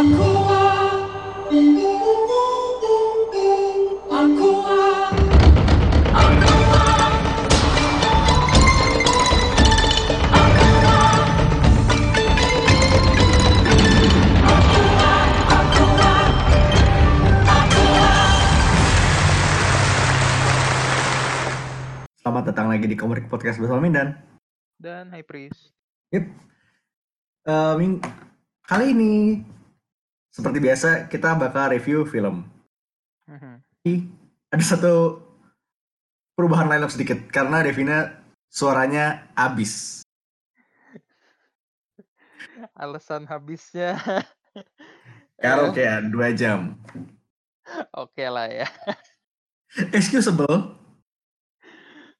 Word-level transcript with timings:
Selamat 0.00 0.16
datang 22.48 22.72
lagi 22.72 22.88
di 22.88 22.96
Komunik 22.96 23.28
Podcast 23.28 23.60
bersama 23.60 23.84
Mindan. 23.84 24.16
dan 24.80 25.12
High 25.12 25.28
Priest. 25.28 25.76
Yep. 26.16 26.24
Eh, 27.44 27.74
Ming- 27.76 28.00
kali 28.64 28.96
ini 28.96 29.44
seperti 30.40 30.58
biasa 30.64 30.88
kita 31.12 31.36
bakal 31.36 31.76
review 31.76 32.08
film. 32.08 32.48
Mhm. 33.28 33.60
Tapi 33.84 33.94
Ada 34.50 34.74
satu 34.74 35.22
perubahan 36.34 36.66
lineup 36.66 36.90
sedikit 36.90 37.22
karena 37.30 37.62
Devina 37.62 38.18
suaranya 38.50 39.30
abis. 39.38 40.02
Alasan 42.74 43.30
habisnya 43.30 43.94
Karaokean 45.44 46.10
dua 46.10 46.34
jam. 46.34 46.74
oke 47.94 48.24
lah 48.26 48.50
ya. 48.50 48.66
Excusable. 49.94 50.74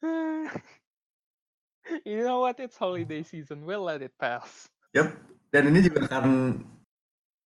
you 2.06 2.23
know 2.23 2.38
what? 2.40 2.56
It's 2.62 2.78
holiday 2.78 3.26
season. 3.26 3.66
We'll 3.66 3.82
let 3.82 4.06
it 4.06 4.14
pass. 4.16 4.70
Yep. 4.95 5.18
Dan 5.50 5.74
ini 5.74 5.82
juga 5.82 6.06
akan 6.06 6.54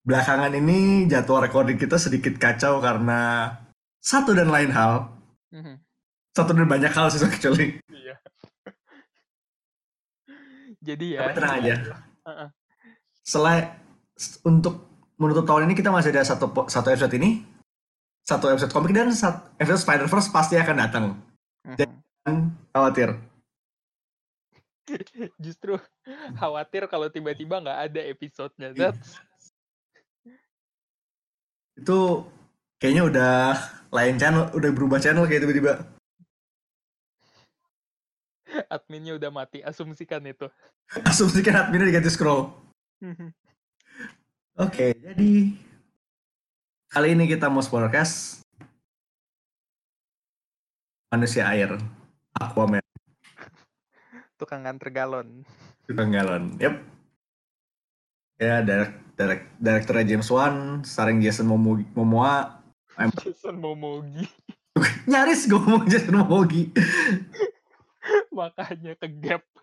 belakangan 0.04 0.52
ini 0.52 1.08
jadwal 1.08 1.40
recording 1.40 1.80
kita 1.80 1.96
sedikit 1.96 2.36
kacau 2.36 2.78
karena 2.78 3.50
satu 4.04 4.36
dan 4.36 4.52
lain 4.52 4.68
hal. 4.70 5.08
Mhm. 5.50 5.80
Satu 6.36 6.52
dan 6.52 6.68
banyak 6.68 6.92
hal 6.92 7.08
sih 7.08 7.24
actually. 7.24 7.80
Iya. 7.88 8.14
Jadi 10.84 11.16
ya. 11.16 11.20
Tapi 11.24 11.32
tenang 11.40 11.52
aja. 11.56 11.74
Heeh. 12.28 12.48
Selain 13.24 13.64
untuk 14.44 14.84
menutup 15.16 15.48
tahun 15.48 15.72
ini 15.72 15.74
kita 15.74 15.88
masih 15.88 16.12
ada 16.12 16.28
satu 16.28 16.52
satu 16.68 16.92
episode 16.92 17.16
ini, 17.16 17.40
satu 18.28 18.52
episode 18.52 18.76
komik 18.76 18.92
dan 18.92 19.08
satu 19.08 19.40
episode 19.56 19.80
Spider 19.80 20.06
Verse 20.12 20.28
pasti 20.28 20.60
akan 20.60 20.76
datang. 20.76 21.04
Mhm. 21.64 21.76
Jangan 21.80 22.36
khawatir. 22.76 23.08
Justru 25.44 25.80
khawatir 26.36 26.84
kalau 26.92 27.08
tiba-tiba 27.08 27.64
nggak 27.64 27.80
ada 27.88 28.00
episodenya. 28.04 28.76
Iya. 28.76 28.92
That's 28.92 29.16
Itu 31.74 32.28
kayaknya 32.78 33.02
udah 33.10 33.34
lain 33.90 34.16
channel, 34.18 34.50
udah 34.54 34.70
berubah 34.74 34.98
channel 35.02 35.26
kayak 35.26 35.42
tiba-tiba. 35.46 35.74
adminnya 38.70 39.18
udah 39.18 39.30
mati. 39.34 39.58
Asumsikan 39.66 40.22
itu. 40.26 40.46
Asumsikan 41.10 41.58
adminnya 41.58 41.90
diganti 41.90 42.10
scroll. 42.10 42.54
Oke, 44.54 44.94
jadi 44.94 45.50
kali 46.86 47.08
ini 47.10 47.26
kita 47.26 47.50
mau 47.50 47.58
spoilercast 47.58 48.46
manusia 51.10 51.42
air, 51.50 51.74
Aquaman, 52.38 52.78
Tukang 54.38 54.62
nganter 54.62 54.94
galon. 54.94 55.42
tukang 55.90 56.14
galon. 56.14 56.54
Yep. 56.62 56.74
Ya, 58.38 58.62
direct, 58.62 58.94
direct, 59.14 59.46
direkturnya 59.58 60.06
James 60.06 60.28
Wan, 60.30 60.82
starring 60.82 61.22
Jason 61.22 61.46
Momo- 61.46 61.86
Momoa. 61.94 62.62
Jason 63.24 63.58
Momogi. 63.58 64.26
Nyaris 65.10 65.46
gue 65.46 65.58
ngomong 65.58 65.86
Jason 65.90 66.14
Momoa. 66.18 66.46
Makanya 68.34 68.92
ke 68.98 69.08
gap. 69.22 69.42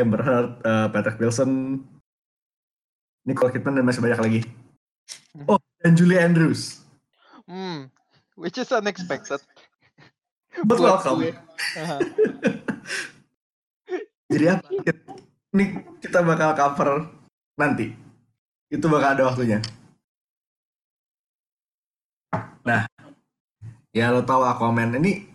Amber 0.00 0.22
Heard, 0.24 0.64
eh, 0.64 0.88
Patrick 0.88 1.20
Wilson, 1.20 1.84
Nicole 3.28 3.52
Kidman, 3.52 3.76
dan 3.76 3.84
masih 3.84 4.00
banyak 4.00 4.16
lagi. 4.16 4.40
Oh, 5.44 5.60
dan 5.84 5.92
Julie 5.92 6.16
Andrews. 6.16 6.80
Hmm. 7.44 7.92
Which 8.40 8.56
is 8.56 8.72
unexpected. 8.72 9.44
But 10.64 10.80
welcome. 10.80 11.36
Jadi 14.30 14.44
apa? 14.46 14.66
Ini 15.50 15.64
kita 15.98 16.22
bakal 16.22 16.54
cover 16.54 17.10
nanti. 17.58 17.90
Itu 18.70 18.86
bakal 18.86 19.18
ada 19.18 19.26
waktunya. 19.26 19.58
Nah, 22.62 22.86
ya 23.90 24.14
lo 24.14 24.22
tahu 24.22 24.46
Aquaman 24.46 24.94
ini 25.02 25.26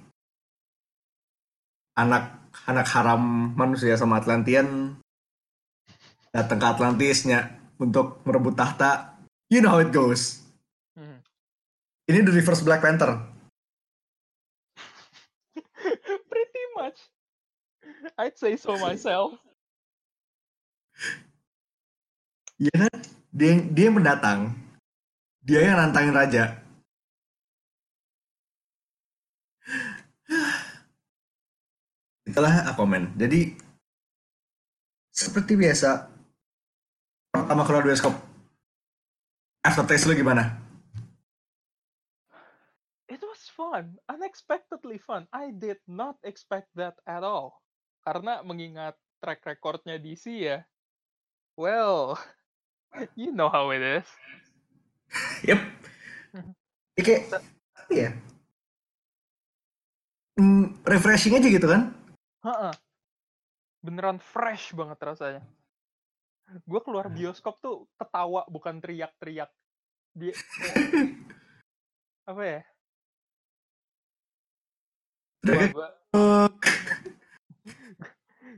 anak 2.00 2.48
anak 2.64 2.88
haram 2.96 3.52
manusia 3.60 4.00
sama 4.00 4.24
Atlantean 4.24 4.96
datang 6.32 6.60
ke 6.60 6.68
Atlantisnya 6.68 7.52
untuk 7.76 8.24
merebut 8.24 8.56
tahta. 8.56 9.20
You 9.52 9.60
know 9.60 9.76
how 9.76 9.84
it 9.84 9.92
goes. 9.92 10.48
Mhm. 10.96 11.20
Ini 12.08 12.20
the 12.24 12.32
reverse 12.32 12.64
Black 12.64 12.80
Panther. 12.80 13.35
I'd 18.18 18.38
say 18.40 18.56
so 18.56 18.80
myself. 18.80 19.36
Iya 22.56 22.88
kan? 22.88 22.98
Dia, 23.36 23.48
yang- 23.52 23.68
dia 23.76 23.84
yang 23.92 23.98
pendatang. 24.00 24.40
Dia 25.44 25.60
yang 25.68 25.76
nantangin 25.76 26.16
raja. 26.16 26.44
Itulah 32.26 32.72
Aquaman. 32.72 33.12
Jadi 33.20 33.54
seperti 35.12 35.56
biasa 35.56 36.08
pertama 37.32 37.64
keluar 37.68 37.84
bioskop 37.84 38.16
aftertaste 39.62 40.08
lu 40.10 40.16
gimana? 40.16 40.60
It 43.06 43.22
was 43.22 43.48
fun, 43.48 44.02
unexpectedly 44.10 44.98
fun. 44.98 45.30
I 45.32 45.54
did 45.54 45.80
not 45.86 46.18
expect 46.26 46.74
that 46.76 46.98
at 47.06 47.22
all. 47.22 47.65
Karena 48.06 48.46
mengingat 48.46 48.94
track 49.18 49.42
recordnya 49.42 49.98
DC 49.98 50.30
ya. 50.30 50.62
Well, 51.58 52.14
you 53.20 53.34
know 53.34 53.50
how 53.50 53.74
it 53.74 53.82
is. 53.82 54.08
Yep. 55.48 55.62
Kayak 57.06 57.40
apa 57.78 57.94
ya? 57.94 58.10
Hmm, 60.36 60.76
refreshing 60.84 61.40
aja 61.40 61.48
gitu 61.48 61.66
kan? 61.66 61.96
Heeh. 62.44 62.74
Beneran 63.80 64.20
fresh 64.20 64.76
banget 64.76 65.00
rasanya. 65.00 65.42
Gue 66.68 66.82
keluar 66.84 67.08
bioskop 67.08 67.58
tuh 67.64 67.88
ketawa 67.96 68.44
bukan 68.52 68.84
teriak-teriak. 68.84 69.50
Dia 70.18 70.34
apa 72.26 72.44
ya? 72.44 72.62
Gua, 75.46 75.88
"Oh, 76.18 76.25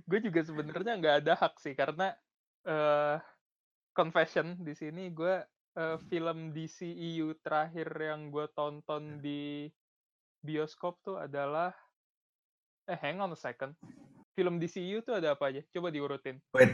gue 0.05 0.19
juga 0.21 0.43
sebenarnya 0.43 0.93
nggak 0.99 1.15
ada 1.25 1.33
hak 1.33 1.57
sih 1.57 1.73
karena 1.73 2.13
eh 2.67 3.17
confession 3.95 4.53
di 4.61 4.77
sini 4.77 5.09
gue 5.09 5.41
eh, 5.77 5.97
film 6.11 6.53
DCEU 6.53 7.39
terakhir 7.41 7.89
yang 7.97 8.29
gue 8.29 8.45
tonton 8.53 9.17
di 9.17 9.65
bioskop 10.43 11.01
tuh 11.01 11.17
adalah 11.17 11.73
eh 12.85 12.99
hang 13.01 13.19
on 13.19 13.33
a 13.33 13.39
second. 13.39 13.73
Film 14.37 14.61
DCEU 14.61 15.01
tuh 15.01 15.17
ada 15.17 15.33
apa 15.33 15.49
aja? 15.49 15.65
Coba 15.73 15.89
diurutin. 15.89 16.37
Wait, 16.53 16.69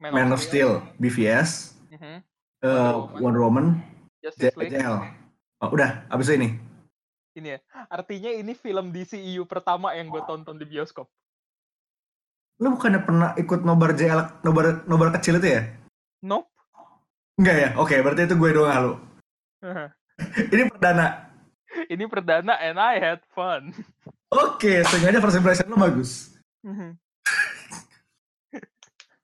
Man 0.00 0.32
of 0.32 0.40
Steel, 0.40 0.80
BVS, 0.96 1.76
Mhm. 1.92 2.24
eh, 2.64 2.92
Woman. 2.96 3.20
Wonder 3.20 3.42
Woman, 3.44 3.66
Justice 4.24 4.56
League. 4.56 4.80
Oh, 5.62 5.70
udah, 5.72 6.04
abis 6.10 6.32
ini. 6.32 6.56
ini 7.34 7.58
ya. 7.58 7.60
Artinya 7.90 8.30
ini 8.30 8.54
film 8.54 8.94
DCEU 8.94 9.42
pertama 9.44 9.90
yang 9.98 10.06
gue 10.06 10.22
tonton 10.22 10.54
di 10.54 10.66
bioskop 10.70 11.10
Lu 12.62 12.78
bukannya 12.78 13.00
pernah 13.02 13.30
ikut 13.34 13.60
nobar 13.62 13.92
JL, 13.92 14.40
nobar, 14.42 14.86
nobar 14.86 15.08
kecil 15.14 15.42
itu 15.42 15.58
ya? 15.58 15.62
nope 16.22 16.48
Enggak 17.34 17.56
ya? 17.58 17.68
Oke, 17.76 17.98
berarti 17.98 18.30
itu 18.30 18.38
gue 18.38 18.50
doang 18.54 18.78
lu. 18.78 18.92
Ini 20.54 20.70
perdana. 20.70 21.26
ini 21.90 22.06
perdana 22.06 22.54
and 22.62 22.78
I 22.78 23.02
had 23.02 23.18
fun 23.34 23.74
Oke, 24.30 24.86
seenggaknya 24.86 25.18
first 25.18 25.34
impression 25.34 25.66
lu 25.66 25.74
bagus. 25.74 26.38
Mhm. 26.62 26.94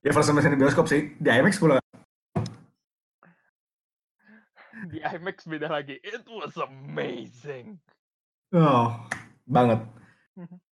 Ya 0.00 0.10
first 0.10 0.32
impression 0.32 0.50
di 0.50 0.58
bioskop 0.58 0.88
sih. 0.88 1.12
Di 1.20 1.28
IMAX 1.28 1.60
pula. 1.60 1.76
di 4.88 4.96
IMAX 4.98 5.44
beda 5.44 5.68
lagi 5.68 6.00
it 6.00 6.24
was 6.26 6.56
amazing 6.56 7.76
Oh, 8.50 8.96
banget. 9.46 9.78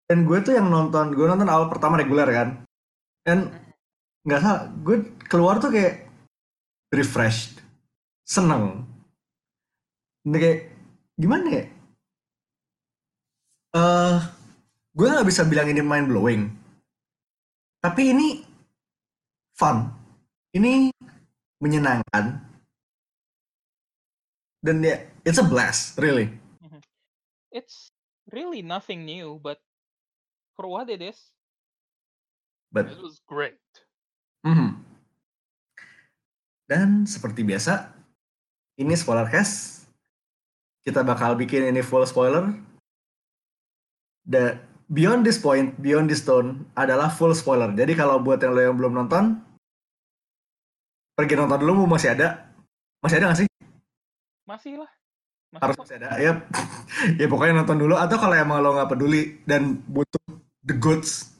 Dan 0.08 0.24
gue 0.24 0.40
tuh 0.40 0.56
yang 0.56 0.72
nonton, 0.72 1.12
gue 1.12 1.28
nonton 1.28 1.52
awal 1.52 1.68
pertama 1.68 2.00
reguler 2.00 2.28
kan. 2.32 2.50
Dan 3.28 3.52
nggak 4.24 4.42
salah 4.44 4.64
gue 4.84 4.98
keluar 5.28 5.60
tuh 5.60 5.72
kayak 5.72 6.08
refreshed 6.92 7.60
seneng. 8.24 8.88
Ini 10.28 10.38
kayak 10.40 10.60
gimana 11.20 11.48
ya? 11.48 11.64
Eh 13.76 14.20
gue 14.98 15.08
nggak 15.08 15.28
bisa 15.28 15.46
bilang 15.46 15.70
ini 15.70 15.84
mind 15.84 16.08
blowing 16.10 16.44
tapi 17.88 18.12
ini 18.12 18.44
fun. 19.56 19.88
Ini 20.52 20.92
menyenangkan. 21.64 22.44
Dan 24.60 24.84
ya 24.84 24.98
it's 25.24 25.40
a 25.40 25.46
blast 25.46 25.96
really. 25.96 26.34
It's 27.54 27.94
really 28.28 28.60
nothing 28.60 29.08
new, 29.08 29.40
but 29.40 29.64
it 30.90 31.02
is, 31.02 31.20
but 32.74 32.90
it 32.90 32.98
was 32.98 33.22
great. 33.30 33.62
Mhm. 34.46 34.84
Dan 36.68 37.08
seperti 37.08 37.48
biasa, 37.48 37.96
ini 38.76 38.92
spoiler 39.00 39.28
cast. 39.32 39.88
Kita 40.84 41.04
bakal 41.04 41.40
bikin 41.40 41.72
ini 41.72 41.80
full 41.80 42.04
spoiler. 42.04 42.52
The 44.28 44.60
beyond 44.92 45.24
this 45.24 45.40
point, 45.40 45.76
beyond 45.80 46.12
this 46.12 46.24
tone 46.24 46.68
adalah 46.76 47.08
full 47.08 47.32
spoiler. 47.32 47.72
Jadi 47.72 47.96
kalau 47.96 48.20
buat 48.20 48.44
yang 48.44 48.52
lo 48.56 48.62
yang 48.64 48.76
belum 48.76 48.94
nonton, 48.96 49.40
pergi 51.16 51.40
nonton 51.40 51.60
dulu 51.60 51.88
masih 51.88 52.16
ada. 52.16 52.52
Masih 53.00 53.16
ada 53.20 53.26
nggak 53.32 53.40
sih? 53.44 53.48
Masih 54.48 54.74
lah. 54.84 54.92
Masih 55.52 55.64
Harus 55.64 55.78
masih 55.80 55.96
ada. 56.04 56.08
Ya, 56.20 56.32
ya 57.20 57.26
pokoknya 57.32 57.64
nonton 57.64 57.80
dulu. 57.80 57.96
Atau 57.96 58.20
kalau 58.20 58.36
emang 58.36 58.60
lo 58.60 58.76
nggak 58.76 58.92
peduli 58.92 59.40
dan 59.48 59.80
butuh 59.88 60.47
the 60.68 60.76
goods, 60.76 61.32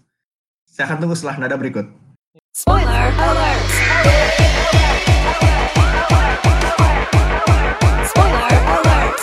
saya 0.64 0.88
akan 0.88 1.04
tunggu 1.04 1.16
setelah 1.20 1.44
nada 1.44 1.60
berikut. 1.60 1.84
Spoiler 2.56 3.12
alert! 3.12 3.68
Spoiler 8.08 8.56
alert! 8.56 9.20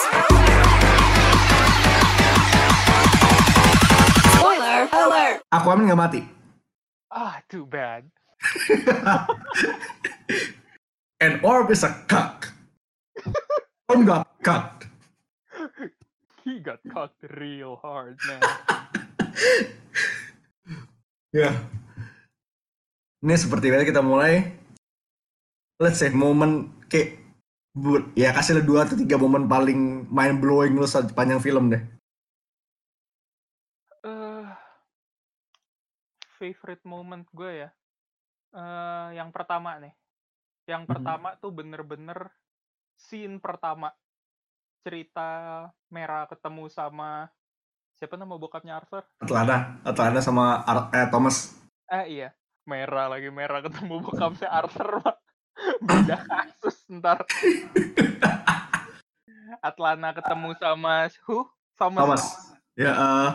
Spoiler 4.28 4.80
alert! 4.92 5.38
Aquaman 5.48 5.88
nggak 5.88 6.00
mati. 6.04 6.20
Ah, 7.08 7.40
too 7.48 7.64
bad. 7.64 8.04
And 11.24 11.40
Orb 11.40 11.72
is 11.72 11.80
a 11.80 11.96
cuck. 12.04 12.52
Orb 13.88 14.04
got 14.04 14.28
cucked. 14.44 14.84
He 16.44 16.60
got 16.60 16.84
cocked 16.92 17.24
real 17.40 17.80
hard, 17.80 18.20
man. 18.28 18.44
Ya. 21.34 21.50
Ini 23.26 23.34
seperti 23.34 23.66
biasa 23.72 23.90
kita 23.90 24.02
mulai. 24.06 24.54
Let's 25.82 25.98
say 25.98 26.14
momen 26.14 26.70
kayak 26.86 27.18
bu- 27.74 28.06
ya 28.14 28.30
kasih 28.30 28.62
dua 28.62 28.86
atau 28.86 28.94
tiga 28.94 29.18
momen 29.18 29.50
paling 29.50 30.06
mind 30.06 30.38
blowing 30.38 30.78
lu 30.78 30.86
sepanjang 30.86 31.42
film 31.42 31.74
deh. 31.74 31.82
Eh, 34.06 34.46
favorite 36.38 36.84
moment 36.86 37.26
gue 37.34 37.66
ya. 37.66 37.70
Eh, 38.54 39.08
yang 39.18 39.34
pertama 39.34 39.74
nih. 39.82 39.94
Yang 40.70 40.86
Mhm. 40.86 40.90
pertama 40.94 41.28
tuh 41.42 41.50
bener-bener 41.50 42.30
scene 42.94 43.42
pertama. 43.42 43.90
Cerita 44.86 45.66
merah 45.90 46.28
ketemu 46.30 46.70
sama 46.70 47.26
siapa 48.04 48.20
nama 48.20 48.36
bokapnya 48.36 48.76
Arthur? 48.76 49.00
Atlanta, 49.16 49.80
Atlanta 49.80 50.20
sama 50.20 50.60
Ar- 50.68 50.92
eh, 50.92 51.08
Thomas. 51.08 51.56
Eh 51.88 52.20
iya, 52.20 52.36
merah 52.68 53.08
lagi 53.08 53.32
merah 53.32 53.64
ketemu 53.64 54.04
bokapnya 54.04 54.52
Arthur 54.52 55.00
mah. 55.00 55.16
Beda 55.80 56.20
kasus 56.20 56.84
ntar. 56.92 57.24
Atlanta 59.72 60.12
ketemu 60.20 60.52
sama 60.60 61.08
who? 61.24 61.48
Thomas. 61.80 62.04
Thomas. 62.04 62.24
Ya, 62.76 62.92
eh 62.92 63.30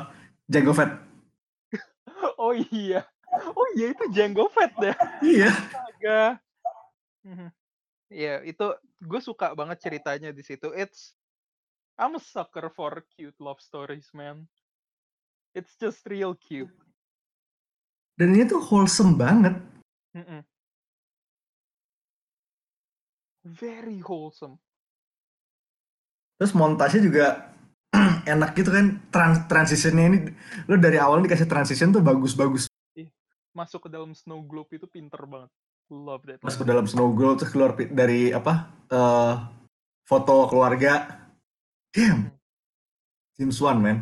Jango 0.45 0.77
Fett. 0.77 0.93
Oh 2.37 2.53
iya. 2.53 3.09
Oh 3.57 3.65
iya 3.73 3.89
itu 3.89 4.05
Jango 4.13 4.53
Fett 4.53 4.69
deh. 4.77 4.93
Iya. 5.25 5.49
Astaga. 5.49 6.21
Mhm. 7.25 7.49
Iya, 8.13 8.45
itu 8.45 8.65
gue 9.01 9.17
suka 9.17 9.57
banget 9.57 9.81
ceritanya 9.81 10.29
di 10.29 10.45
situ. 10.45 10.69
It's 10.77 11.17
I'm 11.97 12.15
a 12.15 12.21
sucker 12.21 12.69
for 12.69 13.01
cute 13.17 13.35
love 13.41 13.57
stories, 13.57 14.13
man. 14.13 14.45
It's 15.57 15.73
just 15.81 16.05
real 16.05 16.37
cute. 16.37 16.71
Dan 18.19 18.35
ini 18.35 18.45
tuh 18.45 18.61
wholesome 18.61 19.15
banget. 19.15 19.55
Mm-mm. 20.13 20.43
Very 23.47 24.03
wholesome. 24.03 24.59
Terus 26.37 26.53
montase 26.53 26.99
juga 27.01 27.55
enak 28.33 28.53
gitu 28.53 28.69
kan 28.69 29.01
trans 29.09 29.47
transitionnya 29.49 30.05
ini 30.05 30.19
lu 30.69 30.77
dari 30.77 31.01
awal 31.01 31.23
dikasih 31.25 31.49
transition 31.49 31.89
tuh 31.89 32.05
bagus-bagus 32.05 32.69
Masuk 33.49 33.89
ke 33.89 33.89
dalam 33.89 34.13
snow 34.13 34.45
globe 34.45 34.77
itu 34.77 34.85
pinter 34.85 35.19
banget. 35.25 35.49
Love 35.89 36.21
that. 36.29 36.37
masuk 36.45 36.63
ke 36.63 36.69
dalam 36.69 36.85
snow 36.85 37.09
globe 37.17 37.41
terus 37.41 37.49
keluar 37.49 37.73
dari 37.73 38.29
apa 38.29 38.69
eh 38.93 39.35
foto 40.05 40.45
keluarga 40.45 41.25
damn 41.89 42.29
James 43.33 43.57
Wan 43.57 43.81
man 43.81 43.97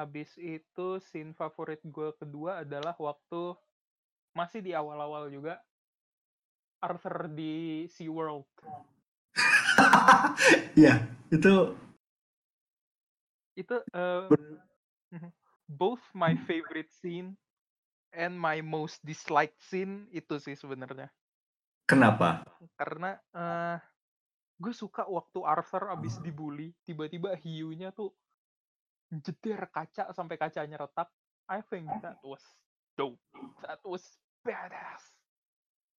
Abis 0.00 0.32
itu 0.40 0.96
scene 1.04 1.36
favorit 1.36 1.84
gue 1.84 2.08
kedua 2.16 2.64
adalah 2.64 2.96
waktu 2.96 3.52
masih 4.32 4.64
di 4.64 4.72
awal-awal 4.72 5.28
juga 5.28 5.60
Arthur 6.80 7.28
di 7.28 7.84
SeaWorld. 7.92 8.48
Iya 10.80 11.04
itu 11.28 11.76
Itu 13.52 13.76
mhm, 15.12 15.28
both 15.68 16.00
my 16.16 16.32
favorite 16.48 16.88
scene 16.88 17.36
and 18.16 18.32
my 18.32 18.64
most 18.64 19.04
disliked 19.04 19.60
scene 19.60 20.08
itu 20.16 20.40
sih 20.40 20.56
sebenarnya. 20.56 21.12
kenapa 21.84 22.40
Karena 22.80 23.20
eh 23.36 23.78
gue 24.60 24.72
suka 24.76 25.08
waktu 25.08 25.40
Arthur 25.40 25.88
abis 25.88 26.20
dibully, 26.20 26.76
tiba-tiba 26.84 27.32
hiunya 27.40 27.92
tuh 27.96 28.12
jeder 29.10 29.66
kaca 29.68 30.14
sampai 30.14 30.38
kacanya 30.38 30.78
retak. 30.78 31.10
I 31.50 31.66
think 31.66 31.90
that 32.00 32.22
was 32.22 32.42
dope. 32.94 33.18
That 33.66 33.82
was 33.82 34.06
badass. 34.46 35.02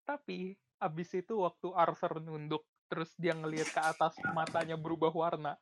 Tapi 0.07 0.55
abis 0.79 1.11
itu 1.13 1.43
waktu 1.43 1.67
Arthur 1.75 2.23
nunduk, 2.23 2.63
terus 2.87 3.11
dia 3.19 3.35
ngelihat 3.35 3.69
ke 3.75 3.81
atas 3.83 4.15
matanya 4.31 4.79
berubah 4.79 5.11
warna. 5.11 5.59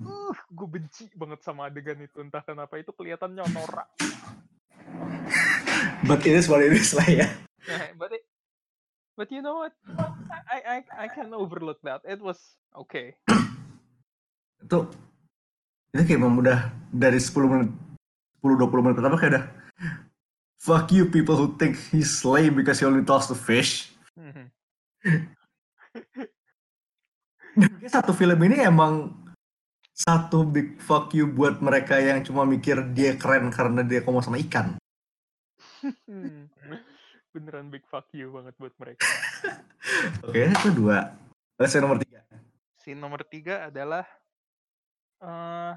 Uh, 0.00 0.34
gue 0.50 0.66
benci 0.66 1.06
banget 1.14 1.40
sama 1.46 1.70
adegan 1.70 2.00
itu. 2.02 2.18
Entah 2.18 2.42
kenapa 2.42 2.74
itu 2.76 2.90
kelihatannya 2.90 3.46
norak. 3.54 3.88
but 6.10 6.20
it 6.26 6.34
is 6.36 6.50
what 6.50 6.60
it 6.60 6.74
is 6.74 6.92
lah 6.92 7.08
ya 7.08 7.28
but 7.96 8.12
it, 8.12 8.22
but 9.16 9.28
you 9.32 9.42
know 9.42 9.64
what? 9.64 9.72
I 10.50 10.58
I 10.60 10.78
I 11.04 11.08
can 11.08 11.32
overlook 11.32 11.80
that. 11.82 12.02
It 12.04 12.20
was 12.20 12.38
okay. 12.86 13.16
itu 14.64 14.88
itu 15.94 16.02
kayak 16.02 16.20
memang 16.20 16.42
udah 16.42 16.74
dari 16.90 17.22
10 17.22 17.30
menit 17.46 17.70
10-20 18.42 18.84
menit 18.84 18.96
pertama 18.98 19.16
kayak 19.16 19.32
udah 19.38 19.44
fuck 20.58 20.90
you 20.90 21.06
people 21.06 21.38
who 21.38 21.54
think 21.54 21.78
he's 21.94 22.10
slay 22.10 22.50
because 22.50 22.82
he 22.82 22.84
only 22.84 23.06
talks 23.06 23.30
to 23.30 23.38
fish 23.38 23.94
kayak 27.54 27.92
satu 27.92 28.10
film 28.10 28.38
ini 28.42 28.66
emang 28.66 29.14
satu 29.94 30.42
big 30.42 30.82
fuck 30.82 31.14
you 31.14 31.30
buat 31.30 31.62
mereka 31.62 32.02
yang 32.02 32.26
cuma 32.26 32.42
mikir 32.42 32.82
dia 32.90 33.14
keren 33.14 33.54
karena 33.54 33.86
dia 33.86 34.02
ngomong 34.02 34.26
sama 34.26 34.42
ikan. 34.42 34.74
Hmm. 36.10 36.50
Beneran 37.30 37.70
big 37.70 37.86
fuck 37.86 38.10
you 38.10 38.34
banget 38.34 38.58
buat 38.58 38.74
mereka. 38.82 39.06
Oke, 40.26 40.50
itu 40.50 40.68
dua. 40.74 41.14
Lesson 41.62 41.86
nomor 41.86 42.02
tiga. 42.02 42.26
Scene 42.82 42.98
nomor 42.98 43.22
tiga 43.22 43.70
adalah 43.70 44.02
eh 45.24 45.74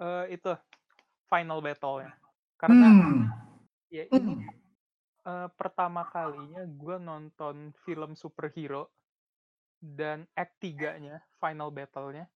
eh, 0.00 0.24
itu 0.34 0.52
final 1.30 1.58
battle-nya. 1.64 2.12
Karena 2.60 2.88
Hmm. 2.94 3.28
ya 3.92 4.04
ini 4.10 4.34
eh, 5.26 5.48
pertama 5.58 6.06
kalinya 6.08 6.62
gue 6.66 6.96
nonton 7.00 7.72
film 7.84 8.14
superhero 8.16 8.90
dan 9.82 10.24
act 10.34 10.58
3-nya, 10.64 11.20
final 11.40 11.68
battle-nya, 11.70 12.26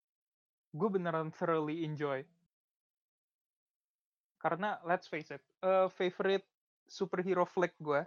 gue 0.77 0.89
beneran 0.91 1.33
thoroughly 1.33 1.85
enjoy. 1.85 2.23
Karena 4.39 4.79
let's 4.87 5.09
face 5.11 5.31
it, 5.35 5.43
eh, 5.65 5.89
favorite 5.91 6.47
superhero 6.89 7.45
flick 7.45 7.75
gue 7.83 8.07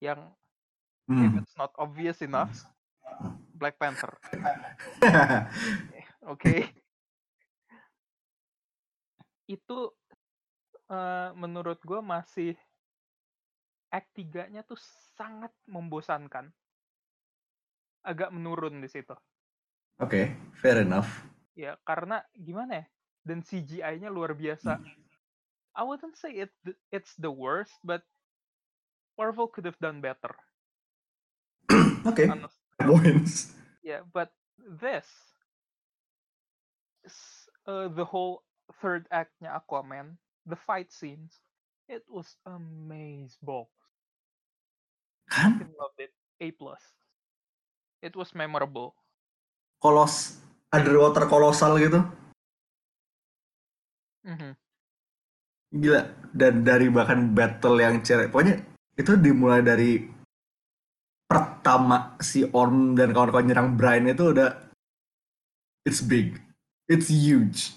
yang 0.00 0.32
if 1.18 1.32
Hmm. 1.32 1.38
it's 1.38 1.56
not 1.58 1.74
obvious 1.78 2.22
enough, 2.22 2.66
Black 3.58 3.76
Panther. 3.76 4.14
Oke. 6.32 6.70
Itu 9.50 9.98
eh, 10.86 11.30
menurut 11.34 11.82
gue 11.82 11.98
masih 11.98 12.54
act 13.90 14.14
3-nya 14.14 14.62
tuh 14.62 14.78
sangat 15.18 15.50
membosankan. 15.66 16.54
Agak 18.06 18.30
menurun 18.30 18.78
di 18.78 18.88
situ. 18.88 19.12
Oke, 19.98 20.30
fair 20.54 20.86
enough. 20.86 21.10
Ya, 21.58 21.74
karena 21.82 22.22
gimana 22.38 22.84
ya? 22.84 22.86
Dan 23.26 23.42
CGI-nya 23.42 24.08
luar 24.08 24.38
biasa. 24.38 24.78
I 25.74 25.82
wouldn't 25.82 26.14
say 26.14 26.46
it 26.46 26.54
it's 26.94 27.18
the 27.18 27.30
worst, 27.30 27.74
but 27.82 28.06
Marvel 29.18 29.50
could 29.50 29.66
have 29.66 29.78
done 29.82 29.98
better. 29.98 30.30
Oke, 32.08 32.30
honest. 32.30 32.57
Points. 32.78 33.52
Yeah, 33.82 34.06
but 34.12 34.30
this, 34.58 35.06
uh, 37.66 37.88
the 37.88 38.04
whole 38.04 38.42
third 38.80 39.06
act-nya 39.10 39.58
Aquaman, 39.58 40.18
the 40.46 40.56
fight 40.56 40.92
scenes, 40.92 41.40
it 41.88 42.04
was 42.08 42.36
amazing. 42.46 43.66
Kan 45.28 45.58
fucking 45.58 45.74
loved 45.76 46.00
it. 46.00 46.12
A 46.40 46.54
plus. 46.54 46.80
It 48.00 48.14
was 48.14 48.30
memorable. 48.34 48.94
kolos 49.78 50.42
underwater 50.74 51.30
kolosal 51.30 51.78
gitu. 51.78 52.02
Mhm. 54.26 54.52
Gila. 55.78 56.02
Dan 56.34 56.66
dari 56.66 56.90
bahkan 56.90 57.32
battle 57.32 57.78
yang 57.80 58.02
cewek. 58.02 58.34
Pokoknya 58.34 58.60
itu 58.98 59.14
dimulai 59.16 59.62
dari 59.62 60.04
pertama 61.68 62.16
si 62.24 62.48
Orm 62.56 62.96
dan 62.96 63.12
kawan-kawan 63.12 63.44
nyerang 63.44 63.76
Brian 63.76 64.08
itu 64.08 64.32
udah 64.32 64.56
it's 65.84 66.00
big. 66.00 66.40
It's 66.88 67.12
huge. 67.12 67.76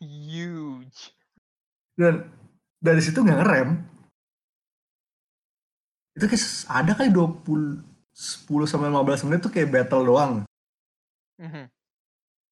Huge. 0.00 1.12
Dan 1.92 2.32
dari 2.80 3.04
situ 3.04 3.20
nggak 3.20 3.44
ngerem. 3.44 3.84
Itu 6.16 6.32
kayak 6.32 6.44
ada 6.64 6.96
kali 6.96 7.12
20 7.12 7.84
10 8.08 8.64
sampai 8.64 8.88
15 8.88 9.28
menit 9.28 9.44
tuh 9.44 9.52
kayak 9.52 9.68
battle 9.68 10.08
doang. 10.08 10.48
Mhm. 11.36 11.68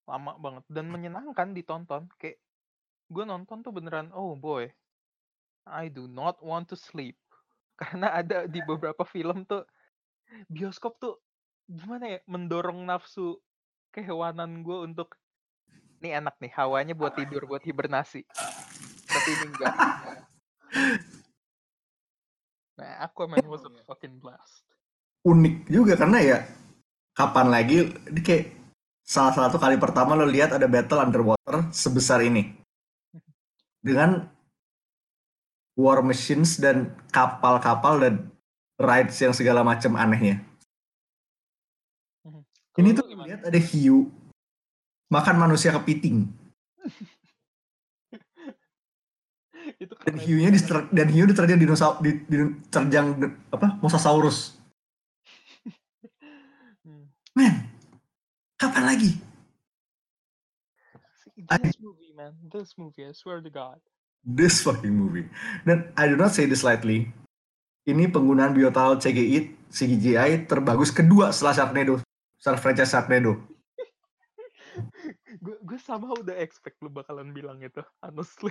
Lama 0.04 0.36
banget 0.36 0.68
dan 0.68 0.92
menyenangkan 0.92 1.56
ditonton. 1.56 2.12
Kayak 2.20 2.44
gue 3.08 3.24
nonton 3.24 3.64
tuh 3.64 3.72
beneran, 3.72 4.12
oh 4.12 4.36
boy, 4.36 4.68
I 5.64 5.88
do 5.88 6.04
not 6.04 6.44
want 6.44 6.68
to 6.68 6.76
sleep. 6.76 7.16
Karena 7.80 8.12
ada 8.12 8.44
di 8.44 8.60
beberapa 8.60 9.00
film 9.08 9.48
tuh 9.48 9.64
bioskop 10.50 10.98
tuh 10.98 11.18
gimana 11.66 12.18
ya 12.18 12.18
mendorong 12.30 12.86
nafsu 12.86 13.38
kehewanan 13.90 14.62
gue 14.62 14.78
untuk 14.86 15.18
ini 15.98 16.14
enak 16.14 16.36
nih 16.38 16.52
hawanya 16.54 16.94
buat 16.94 17.16
tidur 17.18 17.48
buat 17.48 17.64
hibernasi 17.64 18.22
tapi 19.16 19.28
ini 19.32 19.44
enggak. 19.48 19.74
Nah 22.76 22.92
Aquaman 23.08 23.40
was 23.48 23.64
a 23.64 23.72
fucking 23.88 24.20
blast. 24.20 24.68
Unik 25.24 25.66
juga 25.72 25.96
karena 25.96 26.18
ya 26.20 26.38
kapan 27.16 27.48
lagi 27.48 27.88
ini 27.88 28.20
kayak 28.20 28.52
salah 29.00 29.32
satu 29.32 29.56
kali 29.56 29.80
pertama 29.80 30.12
lo 30.12 30.28
lihat 30.28 30.52
ada 30.52 30.68
battle 30.68 31.00
underwater 31.00 31.72
sebesar 31.72 32.20
ini. 32.20 32.52
Dengan 33.80 34.28
war 35.78 36.04
machines 36.04 36.60
dan 36.60 36.92
kapal-kapal 37.08 38.04
dan 38.04 38.14
rides 38.76 39.16
yang 39.18 39.32
segala 39.32 39.64
macam 39.64 39.96
anehnya. 39.96 40.44
Ini 42.76 42.92
Kalau 42.92 42.92
tuh 42.92 43.04
lu 43.04 43.08
gimana? 43.08 43.26
lihat 43.26 43.40
ada 43.48 43.58
hiu 43.58 44.12
makan 45.08 45.36
manusia 45.40 45.72
kepiting 45.72 46.28
itu 49.82 49.94
dan 50.04 50.14
hiunya 50.20 50.50
diter- 50.52 50.88
dan 50.92 51.08
hiu 51.08 51.24
diterjang 51.26 51.58
dinosaurus 51.58 52.00
di, 52.04 52.10
diterjang 52.28 53.06
de- 53.18 53.34
apa 53.50 53.80
mosasaurus. 53.80 54.60
Hmm. 56.84 57.08
Men, 57.34 57.66
kapan 58.56 58.84
lagi? 58.86 59.10
This 61.36 61.78
movie, 61.78 62.12
man. 62.16 62.32
This 62.48 62.74
movie, 62.78 63.06
I 63.06 63.12
swear 63.12 63.40
to 63.40 63.50
God. 63.50 63.78
this 64.26 64.62
fucking 64.62 64.90
movie. 64.90 65.26
Dan 65.62 65.90
I 65.94 66.10
do 66.10 66.16
not 66.16 66.34
say 66.34 66.46
this 66.46 66.62
lightly. 66.62 67.10
Ini 67.86 68.10
penggunaan 68.10 68.50
biotal 68.50 68.98
CGI, 68.98 69.70
CGI 69.70 70.50
terbagus 70.50 70.90
kedua 70.90 71.30
setelah 71.30 71.54
Sharknado, 71.54 72.02
setelah 72.34 72.58
franchise 72.58 72.90
Sharknado. 72.90 73.38
Gue 75.38 75.78
sama 75.78 76.10
udah 76.18 76.34
expect 76.42 76.82
lu 76.82 76.90
bakalan 76.90 77.30
bilang 77.30 77.62
itu, 77.62 77.78
honestly. 78.02 78.50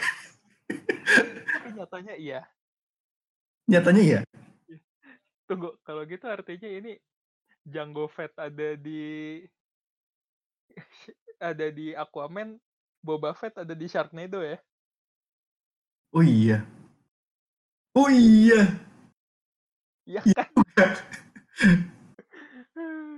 Tapi 1.52 1.70
nyatanya 1.76 2.16
iya. 2.16 2.48
Nyatanya 3.68 4.04
ya. 4.08 4.20
Tunggu, 5.52 5.76
kalau 5.84 6.08
gitu 6.08 6.32
artinya 6.32 6.72
ini 6.72 6.96
Django 7.68 8.08
Fett 8.08 8.32
ada 8.40 8.80
di 8.80 9.44
ada 11.52 11.68
di 11.76 11.92
Aquaman, 11.92 12.56
Boba 13.04 13.36
Fett 13.36 13.60
ada 13.60 13.76
di 13.76 13.84
Sharknado 13.92 14.40
ya. 14.40 14.56
Oh 16.16 16.24
iya. 16.24 16.64
Oh 17.92 18.08
iya. 18.08 18.85
Iya 20.06 20.22
Iya. 20.24 20.34
kan? 20.38 20.48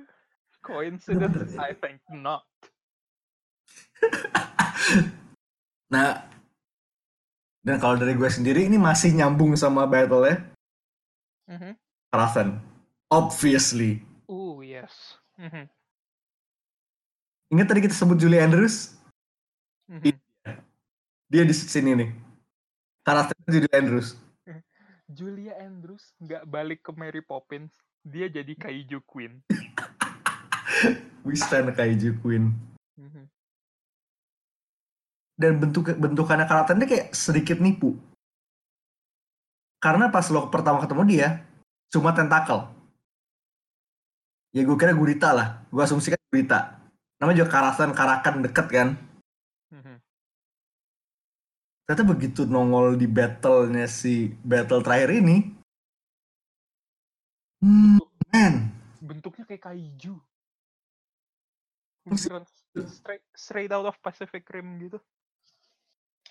Coincidence? 0.63 1.55
I 1.55 1.71
think 1.75 1.99
not. 2.11 2.43
Nah, 5.87 6.19
dan 7.63 7.79
kalau 7.79 7.95
dari 7.95 8.11
gue 8.11 8.27
sendiri 8.27 8.67
ini 8.67 8.75
masih 8.75 9.15
nyambung 9.15 9.55
sama 9.55 9.87
battle 9.87 10.27
ya. 10.27 10.35
Mhm. 11.47 11.79
Karasen. 12.11 12.59
Obviously. 13.07 14.03
Oh 14.27 14.59
yes. 14.59 15.15
Mhm, 15.39 15.71
Ingat 17.55 17.71
tadi 17.71 17.79
kita 17.87 17.95
sebut 17.95 18.19
Julie 18.19 18.43
Andrews? 18.43 18.99
mhm. 19.87 20.11
Dia 21.31 21.43
di 21.47 21.55
sini 21.55 21.95
nih. 21.95 22.09
Karakternya 23.07 23.47
Julie 23.47 23.71
Andrews. 23.71 24.19
Julia 25.07 25.55
Andrews 25.63 26.11
nggak 26.19 26.43
balik 26.51 26.83
ke 26.83 26.91
Mary 26.91 27.23
Poppins, 27.23 27.71
dia 28.03 28.27
jadi 28.27 28.51
Kaiju 28.51 28.99
Queen. 29.07 29.39
We 31.25 31.39
stand 31.39 31.71
Kaiju 31.71 32.19
Queen. 32.19 32.51
Mhm. 32.99 33.29
dan 35.37 35.61
bentuk 35.61 35.85
bentukannya 35.85 36.49
karakternya 36.49 36.89
kayak 36.89 37.07
sedikit 37.13 37.61
nipu. 37.61 37.93
Karena 39.77 40.09
pas 40.09 40.25
lo 40.33 40.49
pertama 40.49 40.81
ketemu 40.81 41.03
dia, 41.05 41.27
cuma 41.93 42.09
tentakel. 42.09 42.65
Ya 44.49 44.65
gue 44.65 44.73
kira 44.73 44.97
gurita 44.97 45.37
lah. 45.37 45.61
Gue 45.69 45.85
asumsikan 45.85 46.17
gurita. 46.33 46.81
Namanya 47.21 47.45
juga 47.45 47.53
karasan 47.53 47.93
karakan 47.93 48.49
deket 48.49 48.65
kan. 48.65 48.89
Ternyata 51.87 52.03
begitu 52.03 52.43
nongol 52.43 52.99
di 52.99 53.07
battle-nya 53.07 53.87
si 53.87 54.27
battle 54.43 54.83
terakhir 54.83 55.23
ini. 55.23 55.55
Hmm, 57.63 57.95
man. 58.27 58.75
Bentuknya 58.99 59.47
kayak 59.47 59.71
Kaiju. 59.71 60.19
Straight, 62.11 63.23
straight 63.31 63.71
out 63.71 63.87
of 63.87 63.95
Pacific 64.03 64.43
Rim 64.51 64.83
gitu. 64.83 64.99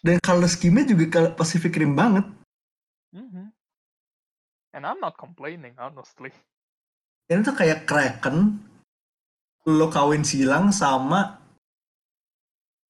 Dan 0.04 0.20
color 0.20 0.44
scheme-nya 0.44 0.92
juga 0.92 1.32
Pacific 1.32 1.72
Rim 1.72 1.96
banget. 1.96 2.28
Mhm. 3.16 3.48
And 4.76 4.84
I'm 4.84 5.00
not 5.00 5.16
complaining, 5.16 5.72
honestly. 5.80 6.36
Dan 7.24 7.40
itu 7.40 7.56
kayak 7.56 7.88
Kraken, 7.88 8.60
lo 9.72 9.88
kawin 9.88 10.20
silang 10.20 10.68
sama 10.68 11.40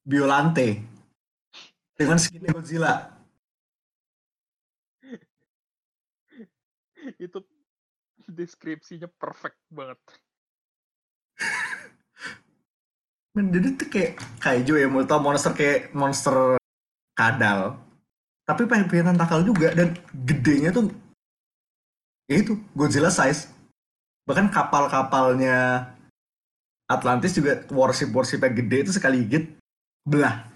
Biolante. 0.02 0.95
Dengan 1.96 2.20
skin 2.20 2.44
Godzilla. 2.44 3.08
Itu 7.24 7.40
deskripsinya 8.28 9.08
perfect 9.16 9.56
banget. 9.72 9.96
Men, 13.36 13.52
Jadi 13.52 13.76
itu 13.76 13.84
kayak 13.92 14.16
kaiju 14.40 14.80
ya, 14.80 14.88
mau 14.88 15.04
tau 15.04 15.20
monster 15.20 15.52
kayak 15.52 15.92
monster 15.92 16.56
kadal. 17.12 17.76
Tapi 18.48 18.64
pengen 18.64 18.88
punya 18.88 19.12
tentakel 19.12 19.44
juga, 19.44 19.76
dan 19.76 19.92
gedenya 20.24 20.72
tuh 20.72 20.88
ya 22.30 22.40
itu, 22.40 22.56
Godzilla 22.72 23.12
size. 23.12 23.52
Bahkan 24.24 24.50
kapal-kapalnya 24.50 25.86
Atlantis 26.88 27.34
juga 27.34 27.66
warship-warship 27.68 28.42
yang 28.42 28.54
gede 28.54 28.76
itu 28.88 28.92
sekali 28.96 29.26
gigit, 29.26 29.58
belah. 30.06 30.55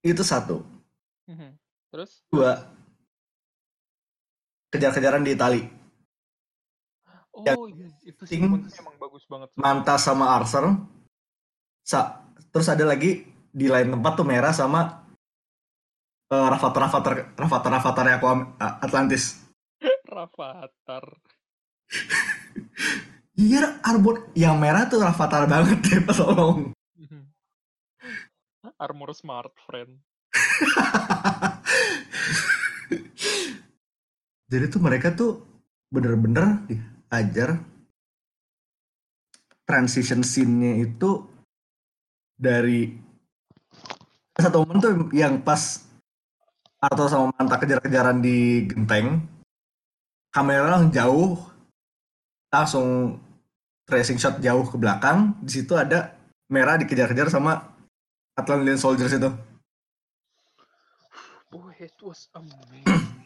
Itu 0.00 0.24
satu. 0.24 0.64
Mhm. 1.28 1.56
Terus? 1.90 2.24
Dua, 2.30 2.56
kejar-kejaran 4.70 5.26
di 5.26 5.34
Itali. 5.34 5.62
Oh 7.30 7.44
Yang 7.46 7.56
iya, 7.74 7.88
itu 8.10 8.22
sequence 8.26 8.74
emang 8.80 8.96
bagus 8.98 9.24
banget. 9.26 9.48
sih. 9.54 9.58
Manta 9.62 9.94
sama 9.96 10.34
Arthur 10.34 10.76
Sa- 11.86 12.26
terus 12.50 12.66
ada 12.66 12.82
lagi 12.82 13.22
di 13.50 13.66
lain 13.70 13.94
tempat 13.94 14.12
tuh 14.18 14.26
merah 14.26 14.50
sama 14.50 15.06
eh, 16.30 16.48
Rafathar 16.50 16.90
Rafathar 16.90 17.14
Rafathar 17.38 17.70
Rafathar 17.70 18.06
aku 18.18 18.26
Atlantis. 18.58 19.42
Rafathar. 20.16 21.04
Iya, 23.40 23.80
Arbor 23.80 24.28
yang 24.36 24.60
merah 24.60 24.84
tuh 24.84 25.00
Rafathar 25.00 25.48
banget 25.48 25.80
deh, 25.80 26.04
tolong. 26.12 26.76
Armor 28.60 29.16
smart 29.16 29.56
friend. 29.64 29.96
Jadi 34.50 34.64
tuh 34.68 34.82
mereka 34.82 35.14
tuh 35.16 35.40
bener-bener 35.88 36.60
diajar 36.68 37.56
transition 39.64 40.20
scene-nya 40.26 40.82
itu 40.82 41.24
dari 42.34 42.90
satu 44.36 44.66
momen 44.66 44.82
tuh 44.82 44.92
yang 45.14 45.40
pas 45.40 45.86
atau 46.80 47.06
sama 47.06 47.30
manta 47.36 47.60
kejar-kejaran 47.60 48.18
di 48.24 48.66
genteng 48.66 49.20
kamera 50.32 50.74
langsung 50.74 50.92
jauh 50.94 51.36
langsung 52.50 52.88
tracing 53.84 54.16
shot 54.16 54.40
jauh 54.40 54.64
ke 54.64 54.80
belakang 54.80 55.36
di 55.44 55.60
situ 55.60 55.76
ada 55.76 56.16
merah 56.48 56.80
dikejar-kejar 56.80 57.28
sama 57.28 57.70
Atlantean 58.38 58.78
Soldiers 58.78 59.14
itu 59.14 59.30
Oh, 61.50 61.66
it 61.82 61.98
was 61.98 62.30
amazing. 62.38 62.86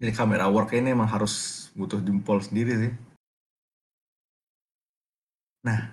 Jadi 0.00 0.12
kamera 0.16 0.48
work 0.48 0.72
ini 0.72 0.96
emang 0.96 1.12
harus 1.12 1.68
butuh 1.76 2.00
jempol 2.00 2.40
sendiri 2.40 2.72
sih. 2.88 2.92
Nah, 5.60 5.92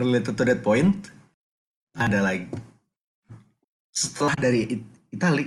related 0.00 0.32
to 0.32 0.48
that 0.48 0.64
point, 0.64 1.12
ada 1.92 2.24
lagi. 2.24 2.48
Setelah 3.92 4.32
dari 4.40 4.80
It- 4.80 4.92
Itali, 5.12 5.44